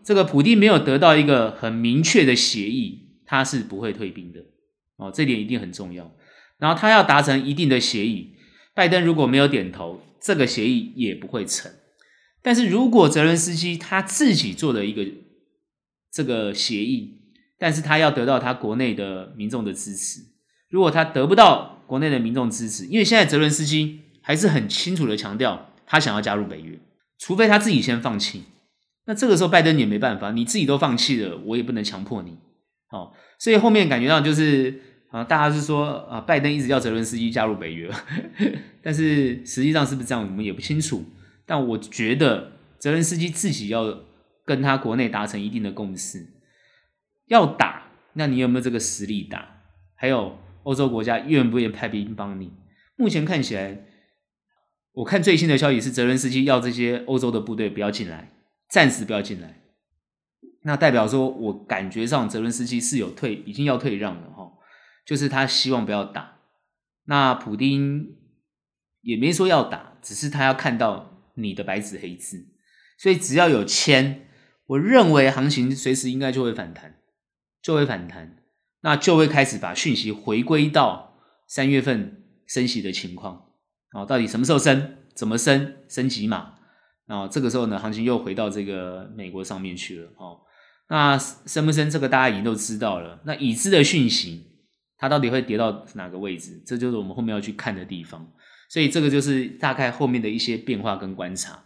[0.03, 4.41] 这个普丁没有得到一个很明确的协议，他是不会退兵的
[4.97, 6.13] 哦，这点一定很重要。
[6.57, 8.35] 然后他要达成一定的协议，
[8.73, 11.71] 拜登如果没有点头，这个协议也不会成。
[12.41, 15.05] 但是如果泽伦斯基他自己做的一个
[16.11, 17.20] 这个协议，
[17.61, 20.19] 但是他要得到他国内的民众的支持，
[20.71, 26.79] 如果他得不到国内的民众支持，因为现在泽伦斯基还是很清楚的强调他想要加入北约。
[27.19, 28.45] 除非他自己先放弃，
[29.05, 32.35] 那这个时候拜登也没办法，你自己都放弃了，我也不能强迫你。
[32.87, 37.87] 好，所以后面感觉到就是啊，大家是说啊，拜登一直要泽伦斯基加入北约，
[38.81, 41.05] 但是实际上是不是这样，我们也不清楚。
[41.45, 43.99] 但我觉得泽伦斯基自己要
[44.43, 46.25] 跟他国内达成一定的共识，
[47.31, 49.63] 要打，那你有没有这个实力打？
[49.95, 52.51] 还有欧洲国家愿不愿意派兵帮你？
[52.97, 53.85] 目前看起来。
[54.93, 58.33] 我看最新的消息是，泽伦斯基要这些欧洲的部队不要进来，
[58.67, 59.61] 暂时不要进来。
[60.63, 64.51] 那代表说，我感觉上泽伦斯基是有退，已经要退让了哈，
[65.05, 66.39] 就是他希望不要打。
[67.05, 68.17] 那普丁
[68.99, 72.45] 也没说要打，只是他要看到你的白纸黑字。
[72.97, 74.27] 所以只要有签，
[74.65, 76.97] 我认为行情随时应该就会反弹，
[77.61, 78.37] 就会反弹，
[78.81, 83.47] 那就会开始把讯息回归到三月份升息的情况。
[83.93, 84.97] 哦，到底什么时候升？
[85.13, 85.75] 怎么升？
[85.89, 86.55] 升几码？
[87.07, 90.09] 哦，这个时候呢，行情又回到这个美国上面去了。
[90.15, 90.39] 哦，
[90.89, 91.89] 那升不升？
[91.89, 93.21] 这个大家已经都知道了。
[93.25, 94.47] 那已知的讯息，
[94.97, 96.63] 它到底会跌到哪个位置？
[96.65, 98.25] 这就是我们后面要去看的地方。
[98.69, 101.61] 所以这个就是大概后面的一些变化跟观察。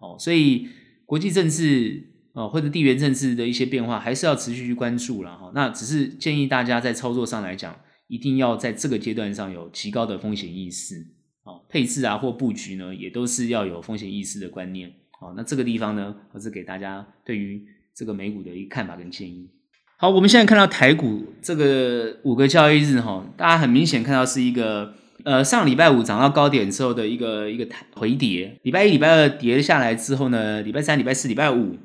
[0.00, 0.68] 哦，所以
[1.06, 2.02] 国际政治
[2.38, 5.36] 哦或者地缘政治的一些变化，还是要持续去关注了。
[5.36, 7.74] 哈，那只是建议大家在操作上来讲，
[8.06, 10.94] 一定要在这个阶段上有极高的风险意识
[11.42, 11.58] 啊。
[11.68, 14.88] 配置啊或布局呢，也都是要有风险意识的观念。
[15.20, 17.60] 啊，那这个地方呢，我是给大家对于
[17.92, 19.50] 这个美股的一个看法跟建议。
[19.96, 28.56] 好，我们现在看到台股这个五个交易日哈，大家很明显看到是一个呃上礼拜五涨到高点之后的一个一个回跌。
[28.62, 31.76] 礼拜一、礼拜二跌下来之后呢，礼拜三、礼拜四、礼拜五，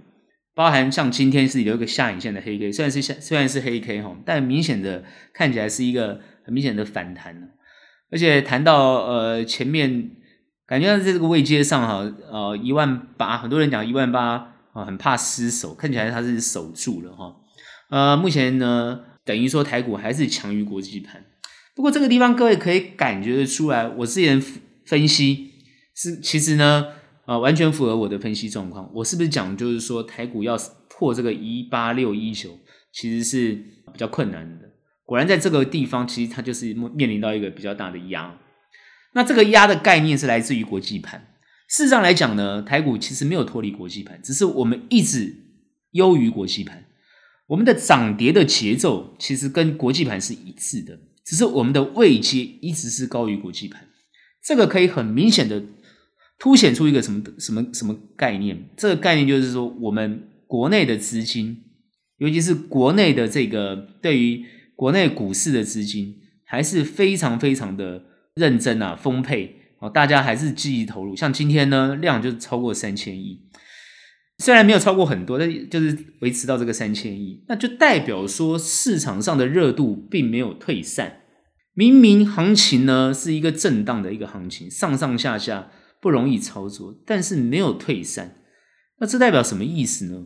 [0.55, 7.51] 包含像今天是留一个下影线的黑 K，虽然是下虽然是黑 K 哈，但明显的看起来是一个很明显的反弹。
[8.11, 10.11] 而且谈到呃前面，
[10.67, 17.35] 感觉在这个位阶上哈，呃一万八，很多人讲一万八啊，很怕失守，看起来它是守住了哈。
[17.89, 21.25] 呃，目前呢，等于说台股还是强于国际盘。
[21.75, 24.39] 不过这个地方各位可以感觉得出来，我之前
[24.85, 25.51] 分析
[25.95, 26.85] 是其实呢，
[27.25, 28.89] 啊完全符合我的分析状况。
[28.95, 30.57] 我是不是讲就是说台股要
[30.89, 32.59] 破这个一八六一九，
[32.91, 34.69] 其实是比较困难的。
[35.05, 38.39] 果然，在这个地方，其实它就是面临到一个比较大的压。
[39.13, 41.27] 那这个压的概念是来自于国际盘。
[41.67, 45.36] 事实上来讲呢，台股其实没有脱离国际盘，只是我们一直
[45.91, 46.86] 优于国际盘。
[47.47, 53.88] 我们的涨跌的节奏其实跟国际盘是一致的，只是我们的位阶一直是高于国际盘。
[54.43, 55.62] 这个可以很明显的
[56.43, 58.65] 凸显出一个什么什么什么概念？
[58.75, 61.63] 这个概念就是说，我们国内的资金，
[62.17, 64.43] 尤其是国内的这个对于
[64.75, 68.03] 国内股市的资金还是非常非常的
[68.36, 71.15] 认真啊，丰沛哦，大家还是积极投入。
[71.15, 73.39] 像今天呢，量就超过三千亿，
[74.39, 81.21] 虽然没有超过很多，但就是维持到这个三千亿，那就代表说市场上的热度并没有退散，
[81.73, 85.71] 明明行情呢是一个震荡的一个行情，上上下下
[86.03, 88.35] 不容易操作，但是没有退散。
[88.99, 90.25] 那这代表什么意思呢？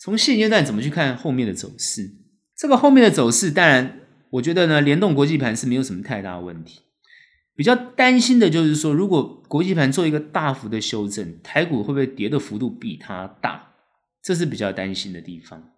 [0.00, 2.10] 从现阶段怎么去看后面的走势？
[2.56, 6.80] 这个后面的走势，当然我觉得呢，联动国际盘是没有什么太大问题。
[7.54, 13.74] 比较担心的就是说，如果国际盘做一个大幅的修正，台股会不会跌的幅度比它大？
[14.20, 15.70] 这是比较担心的地方。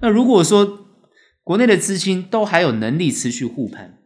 [0.00, 0.86] 那如果说
[1.44, 3.98] 国内的资金都还有能力持续护盘，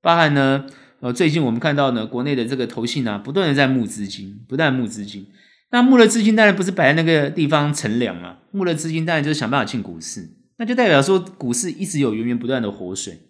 [0.00, 0.66] 包含呢，
[1.00, 5.26] 呃，最近我们看到呢，国内的这个投信啊，不断的在募资金，不断募资金。
[5.70, 13.20] 那募了资金当然不是摆在那个地方乘凉啊，募了资金当然就是想办法进股市，那就代表说股市一直有源源不断的活水。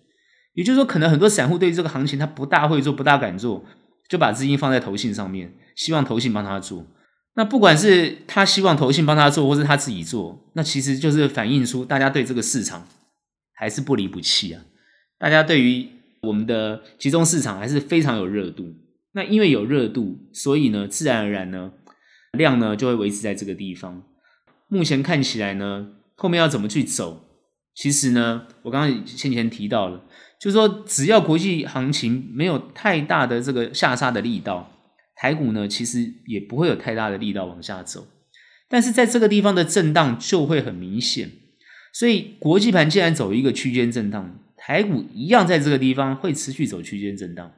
[0.55, 3.65] 也就是说，可能很多散户对于这个行情他不大会做，不大敢做，
[4.09, 6.87] 就把资金放在投信上面，希望投信帮他做。
[7.35, 12.89] 那不管是他希望投信帮他做，或是他自己做，那其实就是反映出大家对这个市场
[13.53, 14.63] 还是不离不弃啊。
[15.19, 15.89] 大家对于
[16.23, 18.75] 我们的集中市场还是非常有热度。
[19.13, 21.73] 那因为有热度，所以呢，自然而然呢。
[22.33, 24.03] 量呢就会维持在这个地方。
[24.69, 27.25] 目前看起来呢，后面要怎么去走？
[27.75, 30.05] 其实呢，我刚刚先前提到了，
[30.39, 34.71] 就是说只要国际行情没有太大的这个下杀的力道，
[35.17, 38.07] 台股呢其实也不会有太大的力道往下走。
[38.69, 41.31] 但是在这个地方的震荡就会很明显。
[41.95, 47.51] 所以国际盘既然走一个区间震荡，台股一样在这个地方会持续走区间震荡。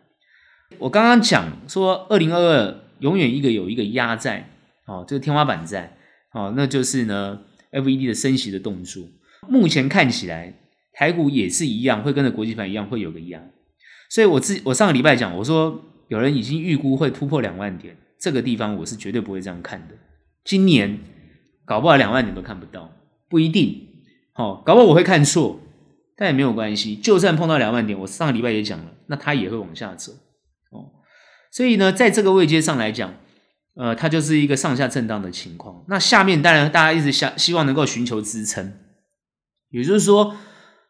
[0.78, 4.48] 我刚刚讲说，二零二二永远一个有一个压在。
[4.86, 5.96] 哦，这个天花板在，
[6.32, 7.40] 哦，那就是呢
[7.72, 9.02] ，FED 的升息的动作。
[9.48, 10.54] 目前看起来，
[10.92, 13.42] 台股也是一样，会跟着国际盘一样会有个压。
[14.08, 19.96] 所以我自我上个礼拜讲，我说有人已经预估会突破两万点，这个地方我是绝对不会这样看的。
[20.44, 21.00] 今年
[21.64, 22.92] 搞不好两万点都看不到，
[23.28, 23.88] 不一定。
[24.36, 25.60] 哦，搞不好我会看错，
[26.20, 26.94] 但也没有关系。
[26.94, 30.12] 就算碰到两万点，我上个礼拜也讲了，那它也会往下走。
[30.70, 30.92] 哦，
[31.50, 33.14] 所以呢，在这个位阶上来讲。
[33.76, 35.84] 呃，它就是一个上下震荡的情况。
[35.88, 38.74] 那下面当然大家一直想希望能够寻求支撑，
[39.70, 40.36] 也就是说，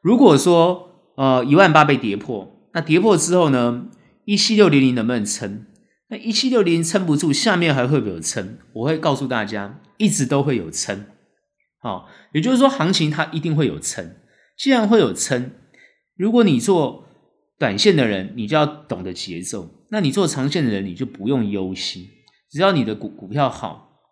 [0.00, 3.86] 如果说呃一万八被跌破，那跌破之后呢，
[4.24, 5.66] 一七六零零能不能撑？
[6.08, 8.58] 那一七六零撑不住，下面还会不会有撑？
[8.72, 11.04] 我会告诉大家，一直都会有撑。
[11.80, 14.16] 好，也就是说，行情它一定会有撑。
[14.60, 15.52] 既然会有撑，
[16.14, 17.06] 如果你做
[17.58, 22.10] 短线的人，你就要懂得节奏；那你做长线的人，你就不用忧心。
[22.50, 24.02] 只要你的股股票好，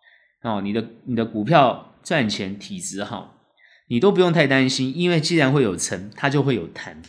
[0.41, 3.35] 哦，你的你的股票赚钱体质好，
[3.89, 6.99] 你都不用太担心，因为既然会有撑，它就会有弹。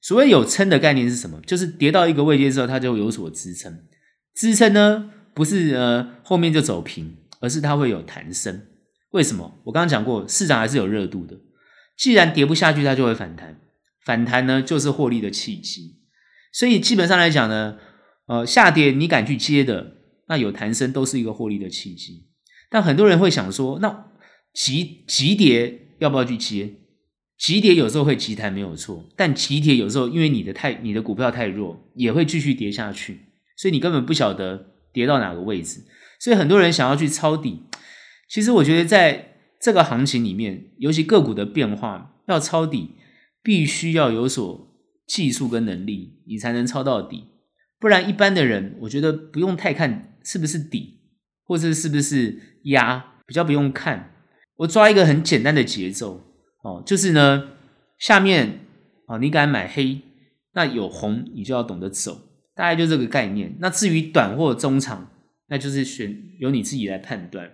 [0.00, 1.40] 所谓有撑的概念是什么？
[1.40, 3.76] 就是跌到一个位阶之后，它就有所支撑。
[4.32, 8.64] 支撑呢，不是呃后面就走平，而是它会有弹升。
[9.10, 9.60] 为什么？
[9.64, 11.36] 我刚刚讲过，市场还是有热度的。
[11.96, 13.60] 既然跌不下去，它就会反弹。
[14.04, 16.00] 反弹呢，就是获利的契机。
[16.52, 17.78] 所以基本上来讲呢，
[18.26, 19.92] 呃，下跌你敢去接的。
[20.26, 22.24] 那有弹升都是一个获利的契机，
[22.70, 24.06] 但很多人会想说，那
[24.54, 26.76] 急急跌要不要去接？
[27.36, 33.20] 急跌有时候会急弹没有错，但急跌有时候因为你的太你的股票太弱，也会继续跌下去，
[33.58, 35.84] 所以你根本不晓得跌到哪个位置。
[36.18, 37.64] 所以很多人想要去抄底，
[38.30, 39.33] 其实我觉得在
[39.64, 42.90] 这个行情里面，尤其个股的变化要抄底，
[43.42, 44.68] 必须要有所
[45.06, 47.24] 技术跟能力，你才能抄到底。
[47.80, 50.10] 不然一般的人，我觉得不用太看。
[50.22, 51.00] 是不是底，
[51.44, 54.10] 或者是不是压，比较不用看。
[54.56, 56.20] 我抓一个很简单的节奏
[56.62, 57.48] 哦，就是呢，
[57.98, 58.60] 下面
[59.06, 60.00] 啊，你敢买黑，
[60.52, 62.20] 那有红你就要懂得走，
[62.54, 63.56] 大概就这个概念。
[63.60, 65.10] 那至于短或中长，
[65.48, 67.50] 那就是选由你自己来判断。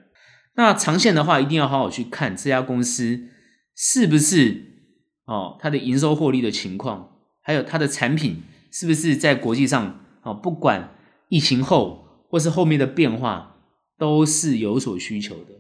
[0.55, 3.29] 那长线的话，一定要好好去看这家公司
[3.77, 4.65] 是不是
[5.25, 10.95] 哦，它的营收获利的情况，还有它的产品是不是在国际上啊，不管
[11.29, 12.07] 疫情后。
[12.33, 13.57] 或是后面的变化
[13.99, 15.53] 都是有所需求的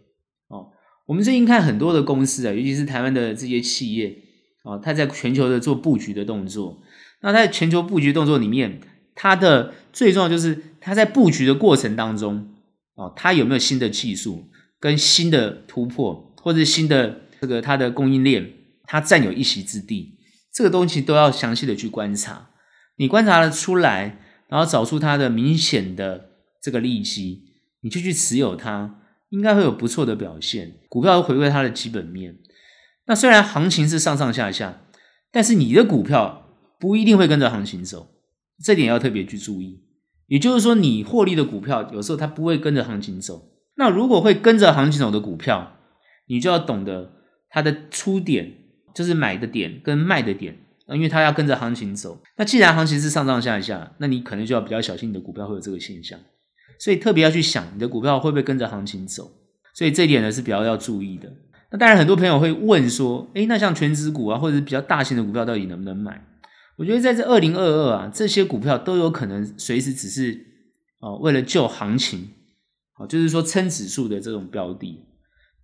[0.46, 0.68] 哦。
[1.06, 4.16] 我们最近看很多的公司啊，尤其是台湾的这些企业
[4.62, 6.80] 哦，它在全球的做布局的动作。
[7.22, 8.80] 那在全球布局动作里面，
[9.16, 12.54] 它的最重要就是它在布局的过程当中
[12.94, 14.44] 哦，它有没有新的技术
[14.80, 18.50] 跟新的突破，或者新的这个它的供应链，
[18.84, 20.18] 它占有一席之地，
[20.52, 22.50] 这个东西都要详细的去观察。
[22.96, 26.28] 你观察了出来，然后找出它的明显的。
[26.62, 27.44] 这个利息，
[27.80, 30.74] 你就去持有它，应该会有不错的表现。
[30.90, 32.36] 股票回归它的基本面。
[33.06, 34.82] 那虽然行情是上上下下，
[35.32, 38.08] 但是你的股票不一定会跟着行情走，
[38.62, 39.84] 这点要特别去注意。
[40.26, 43.48] 也就是说，你获利的股票有时候它不会跟着行情走。
[43.80, 45.72] 那如果会跟着行情走的股票，
[46.26, 47.12] 你就要懂得
[47.48, 48.52] 它的出点，
[48.94, 52.20] 就是买的点跟卖的点因为它要跟着行情走。
[52.36, 56.20] 那既然行情是上上下下，那你可能就要比较小心你的股票会有这个现象，
[56.78, 59.32] 所以特别要去想你的股票会不会跟着行情走。
[59.72, 61.32] 所以这一点呢是比较要注意的。
[61.70, 66.22] 那当然，很多朋友会问说，诶，那像权值股啊，或者是比较大型的股票，到底能不能买？
[66.76, 70.38] 我觉得在这二零二二啊，这些股票都有可能随时只是
[70.98, 72.28] 哦，为了救行情，
[73.00, 75.04] 哦，就是说撑指数的这种标的，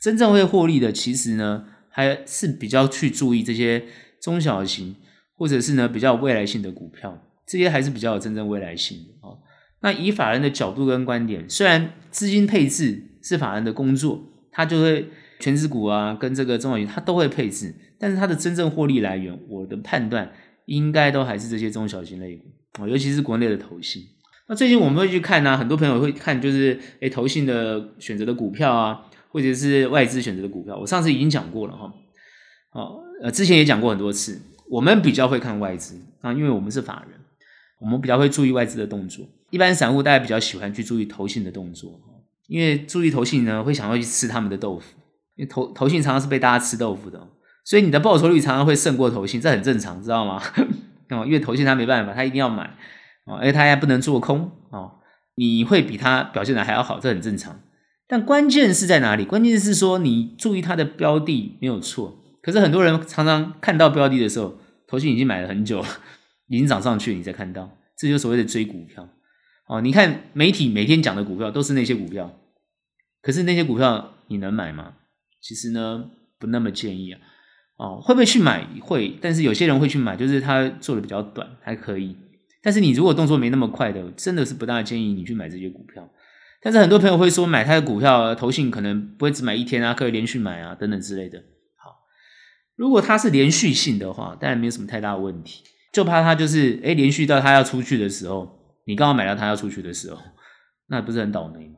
[0.01, 3.85] 真正会获利的，其实呢还是比较去注意这些
[4.23, 4.97] 中小型，
[5.37, 9.39] 或者是呢比较有未来性的股票，这些还是比较有真正未来性的哦。
[9.83, 14.21] 那以法人的角度跟观点，虽然资金配置是法人的工作，
[14.51, 15.09] 他就会。
[15.39, 20.33] 全值股啊，跟这个中小型，他都会配置，但是它的真正获利来源，我的判断
[20.65, 22.39] 应该都还是这些中小型类
[22.73, 24.03] 股，尤其是国内的投信。
[24.49, 30.77] 那最近我们会去看呢、很多朋友会看，就是诶投信的选择的股票啊，或者是外资选择的股票。
[30.79, 31.93] 我上次已经讲过了哈，
[32.73, 37.19] 哦，呃，之前也讲过很多次，我们比较会看外资啊，因为我们是法人，
[37.81, 39.27] 我们比较会注意外资的动作。
[39.51, 42.01] 一般散户大家比较喜欢去注意投信的动作，
[42.47, 44.95] 因为注意投信呢，会想要去吃他们的豆腐。
[45.35, 47.29] 因为投投信常常是被大家吃豆腐的，
[47.63, 50.41] 所以你的报酬率常常会胜过投信，这很正常，知道吗？
[51.27, 52.75] 因为投信他没办法，他一定要买
[53.27, 54.93] 哦，而且他还不能做空啊，
[55.35, 57.61] 你会比他表现的还要好，这很正常。
[58.09, 59.25] 但关键是在哪里？
[59.25, 65.89] 关键是说你注意它的标的没有错，可是很多人常常看到标的的时候，投信已经买了很久了，
[66.47, 69.09] 已经涨上去，你才看到，这就所谓的追股票
[69.67, 69.81] 哦。
[69.81, 72.33] 你看媒体每天讲的股票都是那些股票，
[73.21, 74.95] 可是那些股票你能买吗？
[75.41, 76.05] 其实呢，
[76.39, 77.21] 不那么建议啊。
[77.77, 78.67] 哦，会不会去买？
[78.81, 82.17] 会，但是有些人会去买，就是他做的比较短，还可以。
[82.67, 86.11] 但是你如果动作没那么快的，真的是不大建议你去买这些股票。
[86.61, 91.39] 但是很多朋友会说，买他的股票，投信可能不会只买一天啊，可以连续买啊，等等之类的。
[91.77, 91.95] 好，
[92.75, 95.63] 如果它是连续性的话，当然没有什么太大的问题。
[95.93, 100.21] 就怕它就是，诶，连续到它要出去的时候，你刚好买到它要出去的时候，
[100.89, 101.77] 那不是很倒霉吗？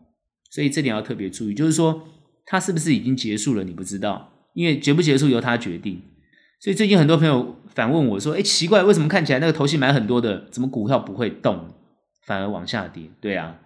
[0.51, 2.09] 所以这点要特别注意，就是说。
[2.51, 3.63] 它是不是已经结束了？
[3.63, 6.01] 你不知道，因为结不结束由他决定。
[6.61, 11.75] 所以最近很多朋友反问我说：“哎，奇怪，为什么看起来那个投信买很多的，怎么股票不会动，
[12.25, 13.61] 反而往下跌？”对啊，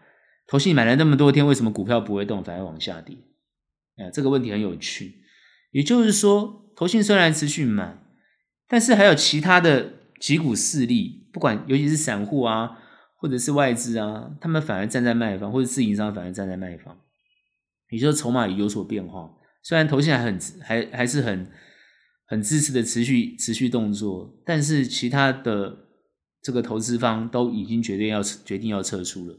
[0.47, 3.17] 投信买了那么多天，为什么股票不会动，反而往下跌？
[3.97, 5.23] 哎，这个问题很有趣。
[5.71, 7.99] 也就是说，投信虽然持续买，
[8.69, 12.79] 但是还有其他的几股势力，不管尤其是散户啊，
[13.17, 16.99] 或者是外资啊，他们反而站在卖方，或者自营商反而站在卖方。
[17.89, 19.31] 也就是筹码有所变化，
[19.63, 21.51] 虽然投信还很还还是很
[22.33, 25.77] 很支持的持续持续动作，但是其他的
[26.41, 29.37] 这个投资方都已经决定要决定要撤出了。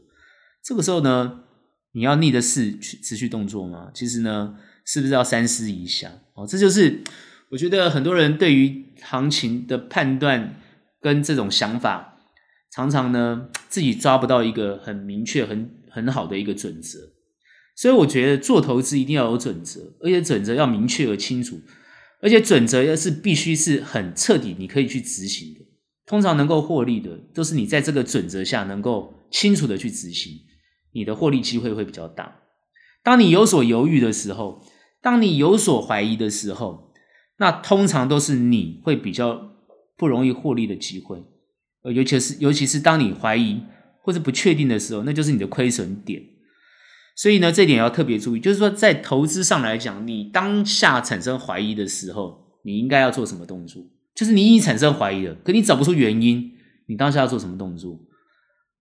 [0.62, 1.40] 这个时候呢，
[1.90, 3.90] 你要逆着势去持续动作吗？
[3.92, 4.54] 其实呢，
[4.86, 6.20] 是不是要三思一下？
[6.34, 7.00] 哦，这就是
[7.50, 10.54] 我觉得很多人对于行情的判断
[11.00, 12.20] 跟这种想法，
[12.70, 17.00] 常常呢自己抓不到一个很明确、很很好的一个准则。
[17.74, 21.60] 所以我觉得做投资一定要有准则，而且准则要明确而清楚，
[22.24, 25.60] 而且准则要是必须是很彻底，你可以去执行的。
[26.06, 30.32] 通常能够获利的，都是你在这个准则下能够清楚的去执行，
[30.92, 32.40] 你的获利机会会比较大。
[33.02, 34.62] 当你有所犹豫的时候，
[35.02, 36.94] 当你有所怀疑的时候，
[37.36, 39.52] 那通常都是你会比较
[39.98, 41.22] 不容易获利的机会。
[41.82, 43.60] 呃尤其是尤其是当你怀疑
[44.00, 46.22] 或者不确定的时候，那就是你的亏损点。
[47.16, 53.82] 所以呢，这点要特别注意，就是说，在投资上来讲，你当下产生怀疑的时候，你应该要做什么动作？
[54.14, 56.52] 就是你已经产生怀疑了，可你找不出原因，
[56.86, 57.98] 你当下要做什么动作？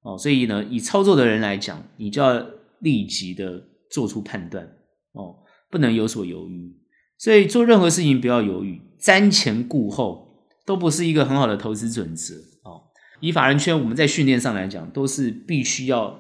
[0.02, 2.46] 哦，所以呢，以操作的人来讲，你就要
[2.80, 4.66] 立即的做出判断，
[5.14, 5.38] 哦，
[5.70, 6.76] 不能有所犹豫。
[7.18, 12.36] 所以做任何事情不要犹豫，瞻前顾后都不是一个很好的投资准则。
[12.64, 12.82] 哦，
[13.22, 16.20] 以法人圈我们在训练上来讲，都是必须要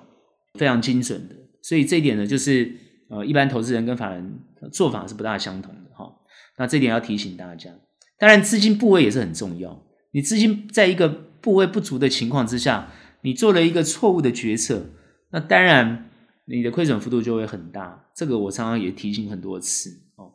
[0.53, 1.35] 非常精准的。
[1.63, 2.75] 所以这一点呢，就是
[3.09, 4.39] 呃，一般投资人跟法人
[4.71, 6.13] 做法是不大相同的哈。
[6.57, 7.71] 那这点要提醒大家。
[8.19, 9.83] 当然，资金部位也是很重要。
[10.11, 14.85] 你资金在一个部位不足的情况之下，你做了一个错误的决策，
[15.31, 16.09] 那当然
[16.45, 18.05] 你的亏损幅度就会很大。
[18.15, 20.33] 这个我常常也提醒很多次哦。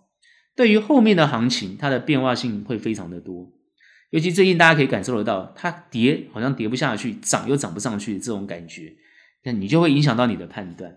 [0.57, 3.53] 对于后面的行情，它的变化性会非常的多。
[4.11, 8.95] 尤其最近大家可以感受得到，它跌好像跌不下去，涨又涨不上去这种感觉，
[9.45, 10.97] 那你就会影响到你的判断。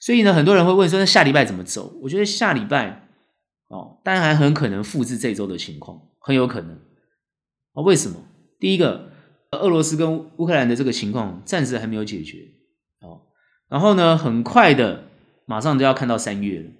[0.00, 3.08] 所以呢，很多人会问说：“那下礼拜怎么走？”我觉得下礼拜
[3.68, 6.78] 哦，当然还很可能复制这周的情况，很有可能。
[7.72, 8.16] 哦，为什么？
[8.60, 9.10] 第一个，
[9.52, 12.48] 俄罗斯跟乌克兰的这个情况暂时还没有解决
[13.00, 13.22] 哦。
[13.68, 15.04] 然后呢，很快的，
[15.46, 16.70] 马上就要看到三月了。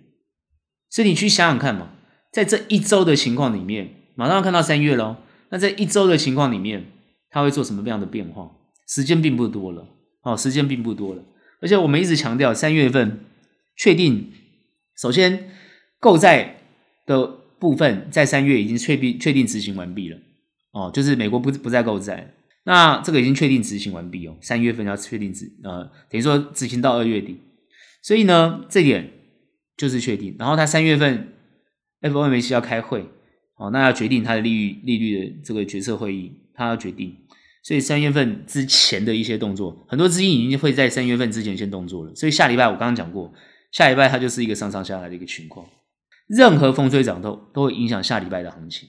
[0.88, 1.90] 所以你去想想看嘛，
[2.32, 5.16] 在这一周的情况里面，马上要看到三月喽。
[5.50, 6.92] 那在一周的情况里面，
[7.30, 8.50] 它会做什么样的变化？
[8.86, 9.86] 时间并不多了，
[10.22, 11.22] 哦，时间并不多了。
[11.61, 13.20] 而且我们一直强调，三月份
[13.76, 14.32] 确定，
[14.96, 15.50] 首先
[16.00, 16.61] 购债
[17.06, 17.26] 的
[17.59, 20.18] 部分在三月已经确定确定执行完毕了，
[20.72, 22.34] 哦，就是美国不不再购债，
[22.64, 27.38] 那这个已经确定执行完毕哦，三月份要确定执呃，等于说执行到二月底，
[28.02, 29.11] 所以呢，这点
[29.76, 30.36] 就是确定。
[30.38, 31.32] 然后他三月份
[32.02, 33.06] FOMC 要开会，
[33.56, 37.16] 哦，那要决定他的利率利率的这个决策会议，他要决定。
[37.68, 42.14] 所以三月份之前的一些动作，很多资金已经会在三月份之前先动作了。
[42.14, 43.30] 所以下礼拜我刚刚讲过，
[43.72, 45.66] 下礼拜它就是一个上上下来的一个情况。
[46.28, 48.88] 任何风吹涨动都会影响下礼拜的行情。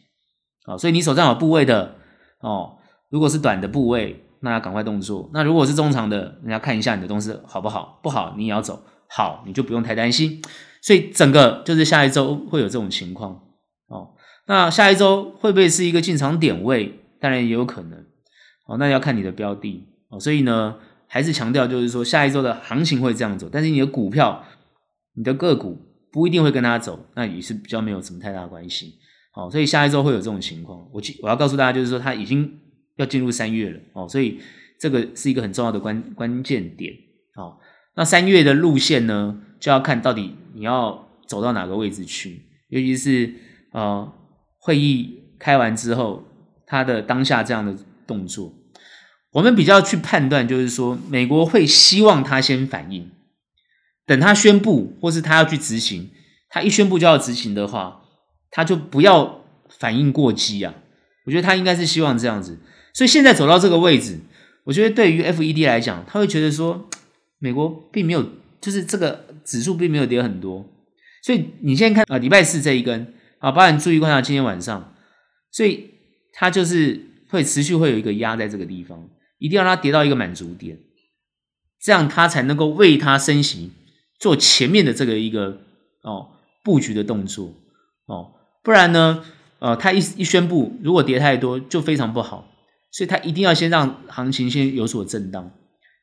[0.64, 1.94] 啊，所以你手上有部位的
[2.40, 2.78] 哦，
[3.10, 5.30] 如果是短的部位，那要赶快动作。
[5.34, 10.42] 那如果是中长的，你要看一下你的东西好不好，不好你也要走，好你就不用太担心。
[10.82, 13.42] 所以整个就是下一周会有这种情况
[13.90, 14.12] 哦。
[14.48, 16.98] 那下一周会不会是一个进场点位？
[17.20, 18.06] 当然也有可能。
[18.70, 20.76] 哦，那要看你的标的哦，所以呢，
[21.08, 24.46] 还是强调就是说，下一周的行情会这样走，但是你的股票、
[25.16, 25.76] 你的个股
[26.12, 28.94] 不一定会跟它走，那也是比较没有什么太大关系。
[29.34, 30.80] 哦，所以下一周会有这种情况。
[30.94, 32.60] 我我要告诉大家，就是说，它已经
[32.98, 34.40] 要进入三月了哦，所以
[34.80, 36.94] 这个是一个很重要的关关键点。
[37.36, 37.58] 哦，
[37.96, 43.34] 那三月的路线呢，就要看到底你要走到哪个位置去，尤其是
[43.72, 44.12] 呃，
[44.60, 46.24] 会议开完之后，
[46.68, 48.54] 它的当下这样的动作。
[49.32, 53.12] 我们比较去判断，就是说，美国会希望他先反应，
[54.06, 56.10] 等他宣布，或是他要去执行，
[56.50, 58.02] 他一宣布就要执行的话，
[58.50, 60.74] 他就不要反应过激啊。
[61.26, 62.58] 我觉得他应该是希望这样子，
[62.92, 64.20] 所以现在走到这个位置，
[64.64, 66.90] 我觉得对于 FED 来讲，他会觉得说，
[67.38, 68.26] 美国并没有，
[68.60, 70.66] 就是这个指数并没有跌很多，
[71.22, 74.96] 所以你现在看啊，礼拜四这一根啊，包含注意观察今天晚上，
[75.52, 75.92] 所以
[76.34, 77.00] 它就是
[77.30, 79.08] 会持续会有一个压在这个地方。
[79.40, 80.78] 一定要让它跌到一个满足点，
[81.82, 83.72] 这样它才能够为它升息
[84.20, 85.62] 做前面的这个一个
[86.04, 86.30] 哦
[86.64, 87.54] 布局的动作。
[88.06, 88.34] 哦，
[88.64, 89.24] 不然呢，
[89.60, 92.52] 呃，它一一宣布如果跌太多就非常不好，
[92.92, 95.52] 所以它一定要先让行情先有所震荡，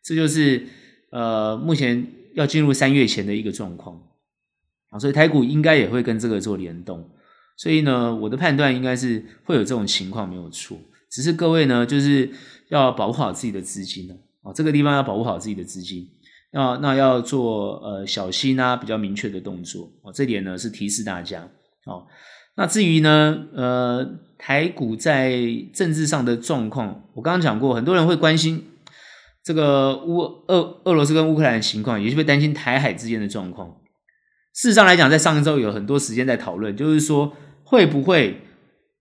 [0.03, 0.67] 这就是
[1.11, 4.03] 呃目前要进入三月前的一个状况。
[4.89, 7.11] 啊，所以台股应该也会跟这个做联动，
[7.59, 10.79] 所以呢，我的判断应该是会有这种情况没有错，
[11.11, 12.31] 只是各位呢就是。
[12.69, 16.09] 要保护好自己的资金呢，哦，这个地方要保护好自己的资金，
[16.53, 21.49] 那那要做呃小心啊，比较明确的动作哦，这点呢是提示大家
[21.85, 22.07] 哦。
[22.57, 24.05] 那至于呢，呃，
[24.39, 25.33] 台股在
[25.73, 28.65] 政治上的状况，我刚刚讲过，很多人会关心
[29.45, 33.77] 这个乌俄俄罗斯跟乌克兰的情况，也是会担心台海之间的状况。
[34.55, 38.41] 事实上来讲，在上一周有很多时间在讨论，就是说会不会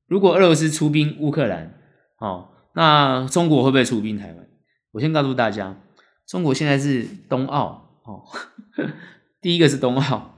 [0.08, 1.80] 如果俄罗斯出兵乌克兰，
[2.20, 2.50] 哦。
[2.76, 4.48] 那中国会不会出兵台湾？
[4.92, 5.78] 我先告诉大家，
[6.28, 8.24] 中国现在是冬奥哦，
[9.42, 10.38] 第一个是冬奥，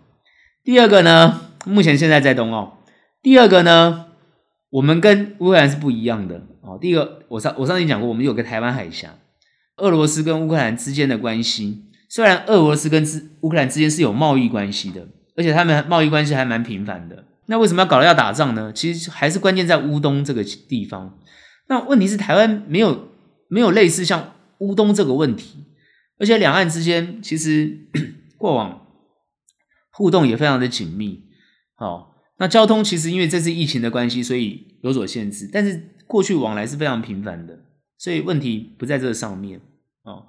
[0.64, 2.84] 第二个呢，目前现在在冬奥，
[3.22, 4.06] 第二个呢，
[4.70, 6.78] 我们跟乌克兰是不一样的哦。
[6.80, 9.16] 第一个，我上我上次讲过，我们有个台湾海峡，
[9.78, 13.04] 俄罗斯跟乌克兰之间的关系，虽然俄罗斯跟
[13.42, 17.26] 乌克兰之间是有贸易关系的，而且他们贸易关系还蛮频繁的。
[17.48, 18.72] 那为什么要搞得要打仗呢？
[18.74, 21.18] 其实还是关键在乌东这个地方。
[21.68, 23.10] 那问题是台湾没有
[23.50, 25.66] 没有类似像乌东这个问题，
[26.18, 27.88] 而且两岸之间其实
[28.38, 28.88] 过往
[29.92, 31.24] 互动也非常的紧密。
[31.76, 37.60] 好，那交通其实因为这次疫情的关系，所以有所限制，但是过去往来是非常频繁的，
[37.98, 39.60] 所以问题不在这上面。
[40.04, 40.26] 哦，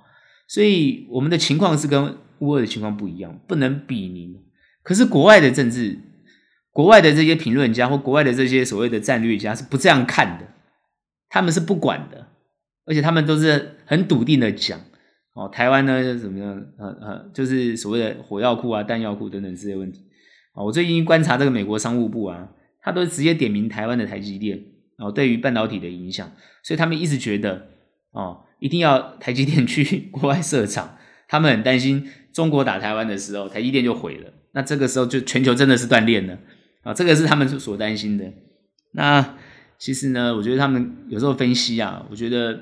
[0.49, 4.36] 所以我们的情况是跟乌俄的情况不一样，不能比拟。
[4.82, 5.99] 可是国外的政治，
[6.72, 10.47] 国外的这些评论家或国外的这些所谓的战略家是不这样看的。
[11.29, 12.26] 他们是不管的，
[12.87, 14.81] 而且他们都是很笃定的讲
[15.35, 16.66] 哦，台湾呢怎么样？
[16.79, 20.05] 呃呃，就是所谓的火药库啊、弹药库等等这些问题。
[20.55, 22.49] 哦，我最近观察这个美国商务部啊，
[22.81, 24.59] 他都直接点名台湾的台积电
[24.97, 26.33] 哦，对于半导体的影响，
[26.64, 27.68] 所以他们一直觉得
[28.11, 30.97] 哦，一定要台积电去国外设厂，
[31.29, 36.37] 他们很担心中国打台湾的时候，台积电就毁了，那这个时候就全球真的是断链了
[36.83, 38.24] 啊，这个是他们所担心的。
[38.93, 39.38] 那。
[39.79, 42.59] 其实呢，我觉得他们有时候分析啊，我觉得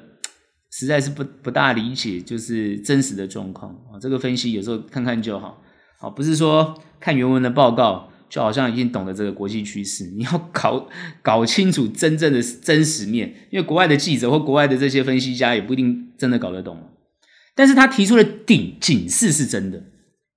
[0.70, 3.98] 实在是不不大理解，就是真实的状况啊。
[4.00, 5.62] 这个分析有时候看看就好，
[5.98, 10.12] 好，不是说看原文的报告就好像已经懂得这个国际趋势。
[10.16, 10.88] 你要搞
[11.22, 16.78] 搞清楚真正的真实面，因为国外的记者或国外的这些分析家也不一定真的搞得懂。
[17.54, 19.82] 但是他提出的顶警示是真的。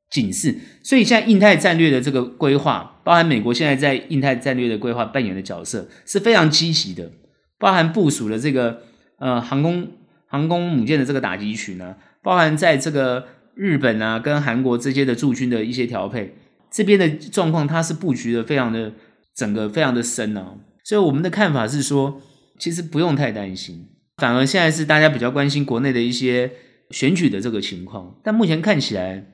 [0.10, 7.12] 警示，所以现在印太战略的这个规划，包含美国现在在印太战略的规划扮演的角色是非常积极的，
[7.60, 8.82] 包含部署的这个
[9.20, 9.88] 呃航空
[10.28, 16.34] 航空母舰的这个打击群呢，包含在这个日本啊跟韩国这些的驻军的一些调配，
[16.72, 18.93] 这边的状况它是布局的非常的
[19.36, 22.22] 整个非常的深啊，所以我们的看法是说，
[22.57, 23.88] 其实不用太担心，
[24.18, 26.51] 反而现在是大家比较关心国内的一些
[26.89, 29.26] 选举的这个情况，但目前看起来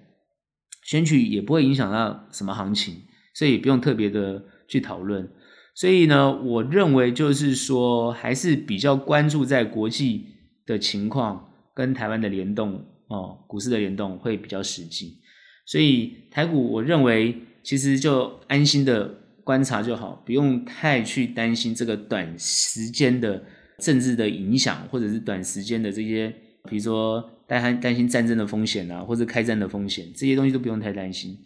[0.86, 3.01] 选举也不会影响到什么行情，
[3.33, 5.27] 所以不用特别的去讨论。
[5.73, 10.27] 所以呢，我认为就是说，还是比较关注在国际
[10.63, 15.17] 的情况跟台湾的联动哦，股市的联动会比较实际。
[15.65, 19.11] 所以台股，我认为其实就安心的
[19.43, 23.43] 观察就好，不用太去担心这个短时间的
[23.79, 26.29] 政治的影响，或者是短时间的这些，
[26.69, 31.38] 比如说担担心战争的风险啊，或者开战的风险，这些东西都不用太担心。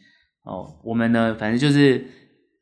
[0.44, 2.06] 哦，我们呢，反正就是。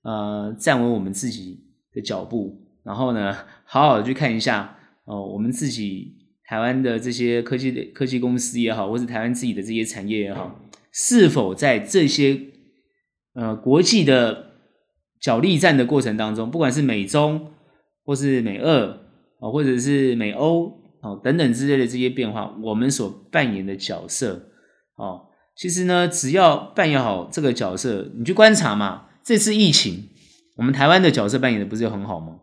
[0.03, 1.59] 呃，站稳我们自己
[1.91, 3.35] 的脚步，然后呢，
[3.65, 6.15] 好好的去看一下哦、我们自己
[6.45, 10.61] 台湾的这些科技科技公司也好，或是台湾自己的这些产业也好，
[10.93, 12.39] 是否在这些
[13.33, 14.51] 呃国际的
[15.19, 17.51] 角力战的过程当中，不管是美中
[18.05, 18.91] 或是美俄
[19.41, 20.71] 啊、或者是美欧
[21.01, 24.49] 哦、等等之类的这些变化，我们所扮演的角色
[24.95, 29.05] 哦、其实呢，只要扮演好这个角色，你去观察嘛。
[29.23, 30.09] 这次疫情，
[30.55, 32.39] 我们台湾的角色扮演的不是很好吗？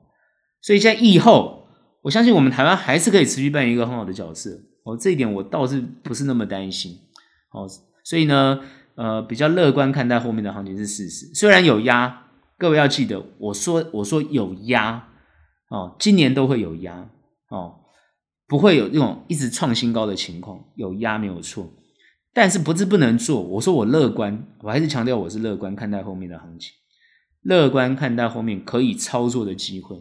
[0.61, 1.67] 所以在疫后，
[2.03, 4.51] 我相信我们台湾还是可以持续扮演一个很好的角色。
[4.85, 6.93] 哦，这一点我倒是不是那么担心。
[7.53, 7.67] 哦，
[8.05, 8.61] 所以呢，
[8.97, 11.27] 呃，比较乐观看待后面的行情是事实。
[11.35, 12.27] 虽然有压，
[12.59, 15.09] 各位要记得，我说我说有压，
[15.71, 17.09] 哦，今年都会有压，
[17.49, 17.77] 哦，
[18.47, 21.73] 不会有那种一直创新高的情况，有压没有错。
[22.33, 23.41] 但是不是不能做？
[23.41, 26.73] 我说我乐观，我还是强调我是乐观看待后面的行情，
[27.43, 29.97] 乐观看待后面可以操作的机会，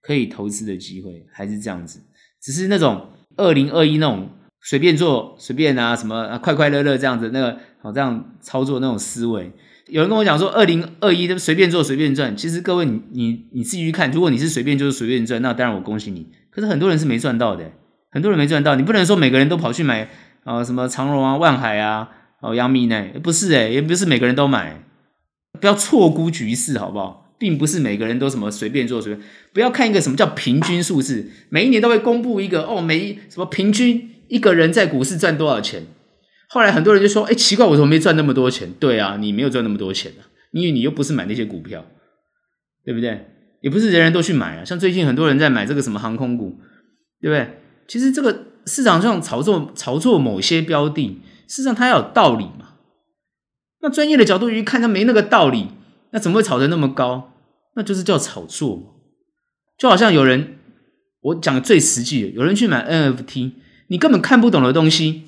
[0.00, 2.00] 可以投资的机会，还是这样子。
[2.40, 4.30] 只是那种二零二一那种
[4.60, 9.50] 随便做随便啊什么快快乐乐这样子那个好这样操作那种思维，
[9.88, 12.36] 有人跟我讲说二零二一都随便做随便赚。
[12.36, 16.28] 其实各位你你你自己去看，如果你是随便就是随便赚，那当然我恭喜你。
[16.50, 17.72] 可是很多人是没赚到的，
[18.12, 20.08] 很多人没赚到，你不能说每个人都跑去买。
[20.44, 22.10] 啊、什么长荣啊、万海啊、
[22.40, 23.06] 哦、阳明呢？
[23.22, 24.82] 不是诶，也不是每个人都买，
[25.60, 27.32] 不要错估局势，好不好？
[27.38, 35.84] 并不是每个人都什么随便做随便，不要看一个什么叫平均数字，每一年都会公布一个哦，每一什么平均一个人在股市赚多少钱？
[36.48, 38.68] 后来很多人就说，哎，奇怪，我怎么没赚那么多钱？
[38.80, 41.86] 对啊，你没有赚那么多钱啊，因为你又不是买那些股票，
[42.84, 43.26] 对不对？
[43.60, 46.58] 也不是人人都去买啊，像最近很多人在买这个什么航空股，
[47.20, 47.61] 对不对？
[47.86, 48.46] 其实这个。
[48.64, 52.74] 市场上炒作炒作某些标的，事实上它要有道理嘛？
[53.80, 55.66] 那专业的角度一看，它没那个道理，
[56.12, 57.32] 那怎么会炒得那么高？
[57.74, 59.00] 那就是叫炒作。
[59.76, 60.58] 就好像有人，
[61.22, 63.50] 我讲最实际的，有人去买 NFT，
[63.88, 65.24] 你根本看不懂的东西，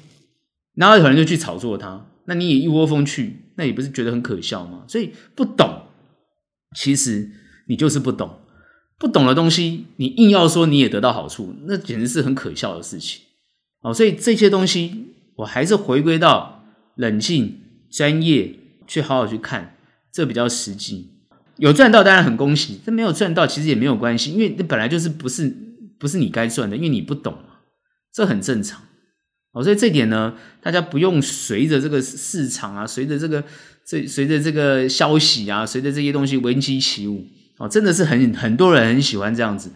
[0.77, 4.85] 然后有人就去炒作它，那你也一窝蜂去，那也不是觉得很可笑吗？
[4.87, 5.87] 所以不懂，
[6.77, 7.33] 其实
[7.67, 8.43] 你就是不懂。
[8.99, 13.23] 不懂的东西，你硬要说你也得到好处，那简直是很可笑的事情。
[13.83, 16.65] 哦，所以这些东西，我还是回归到
[16.97, 18.55] 冷静、专业
[18.87, 19.77] 去好好去看，
[20.13, 21.11] 这比较实际。
[21.57, 25.55] 有赚到当然很恭喜，但没有赚到其实也没有关系，因为那本来就是不是
[25.99, 27.59] 不是你该赚的，因为你不懂嘛，
[28.13, 28.83] 这很正常。
[29.53, 33.45] 哦，所以这点呢，大家不用随着这个市场啊，随着这个
[33.87, 37.27] 这随着这个消息啊，随着这些东西闻鸡起舞。
[37.59, 39.71] 哦，真的是很很多人很喜欢这样子，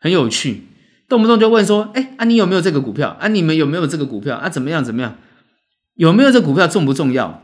[0.00, 0.62] 很有趣，
[1.08, 3.16] 动不动就问说：“哎，啊，你有没有这个股票？
[3.20, 4.36] 啊，你们有没有这个股票？
[4.36, 5.18] 啊，怎么样怎么样？
[5.94, 7.42] 有没有这股票重不重要？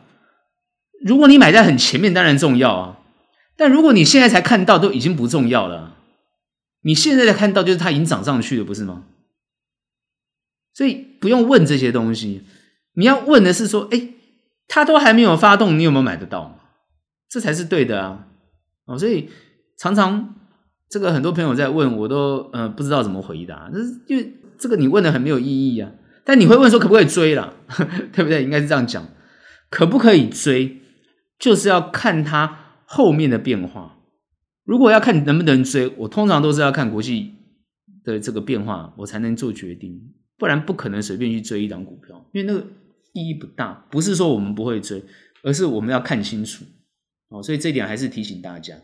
[1.04, 2.98] 如果你买在很前面，当然重要啊。
[3.56, 5.96] 但如果你现在才看到，都已经不重要了。
[6.82, 9.02] 你现在才看到，就是它已经涨上去了，不是吗？
[10.72, 12.44] 所以不用问这些东西，
[12.94, 14.08] 你要问的是说：哎，
[14.68, 16.60] 它都还没有发动，你有没有买得到？
[17.28, 18.26] 这才是对的啊。
[18.86, 19.28] 哦，所以。
[19.80, 20.34] 常常
[20.90, 25.90] 这个很多朋友在问我都呃不知道怎么回答，就是因为这个你问的很没有意义啊。
[26.22, 27.54] 但你会问说可不可以追啦，
[28.12, 28.44] 对不对？
[28.44, 29.08] 应该是这样讲，
[29.70, 30.82] 可不可以追，
[31.38, 33.96] 就是要看它后面的变化。
[34.64, 37.32] 如果要看能不能追，我通常都是要看国际
[38.04, 39.98] 的这个变化，我才能做决定，
[40.36, 42.66] 不然不可能随便去追一档股票，因为那个
[43.14, 43.86] 意义不大。
[43.90, 45.02] 不是说我们不会追，
[45.42, 46.66] 而是我们要看清楚
[47.30, 47.42] 哦。
[47.42, 48.74] 所以这点还是提醒大家。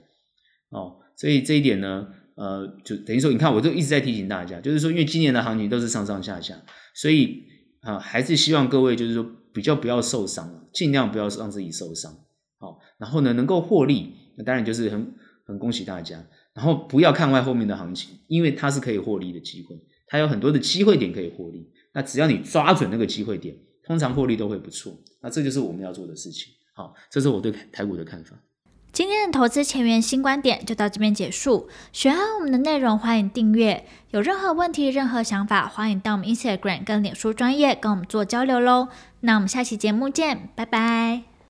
[0.71, 6.61] 哦，所以这一点呢，呃，就等于说，你看，我就一直在提醒大家，就是说，因为今年的行情都是上上下下，
[6.95, 7.45] 所以
[7.81, 12.12] 啊、还是希望各位就是说，比较不要受伤，尽量不要让自己受伤。
[12.59, 15.14] 好、然后呢，能够获利，那当然就是很
[15.47, 16.27] 很恭喜大家。
[16.53, 21.71] 然后不要看坏后面的行情，因为它是可以获利的机会，它有很多的机会点可以获利。
[21.93, 23.55] 那只要你抓准那个机会点，
[23.85, 24.93] 通常获利都会不错。
[25.23, 26.53] 那这就是我们要做的事情。
[26.75, 28.37] 好，这是我对台股的看法。
[28.97, 31.68] 今天的投资前沿新观点就到这边结束。
[31.92, 33.84] 喜欢我们的内容，欢迎订阅。
[34.09, 38.88] 有任何问题、任何想法，欢迎到我们 Instagram 跟脸书专业跟我们做交流喽。
[39.20, 41.36] 那我们下期节目见，拜拜。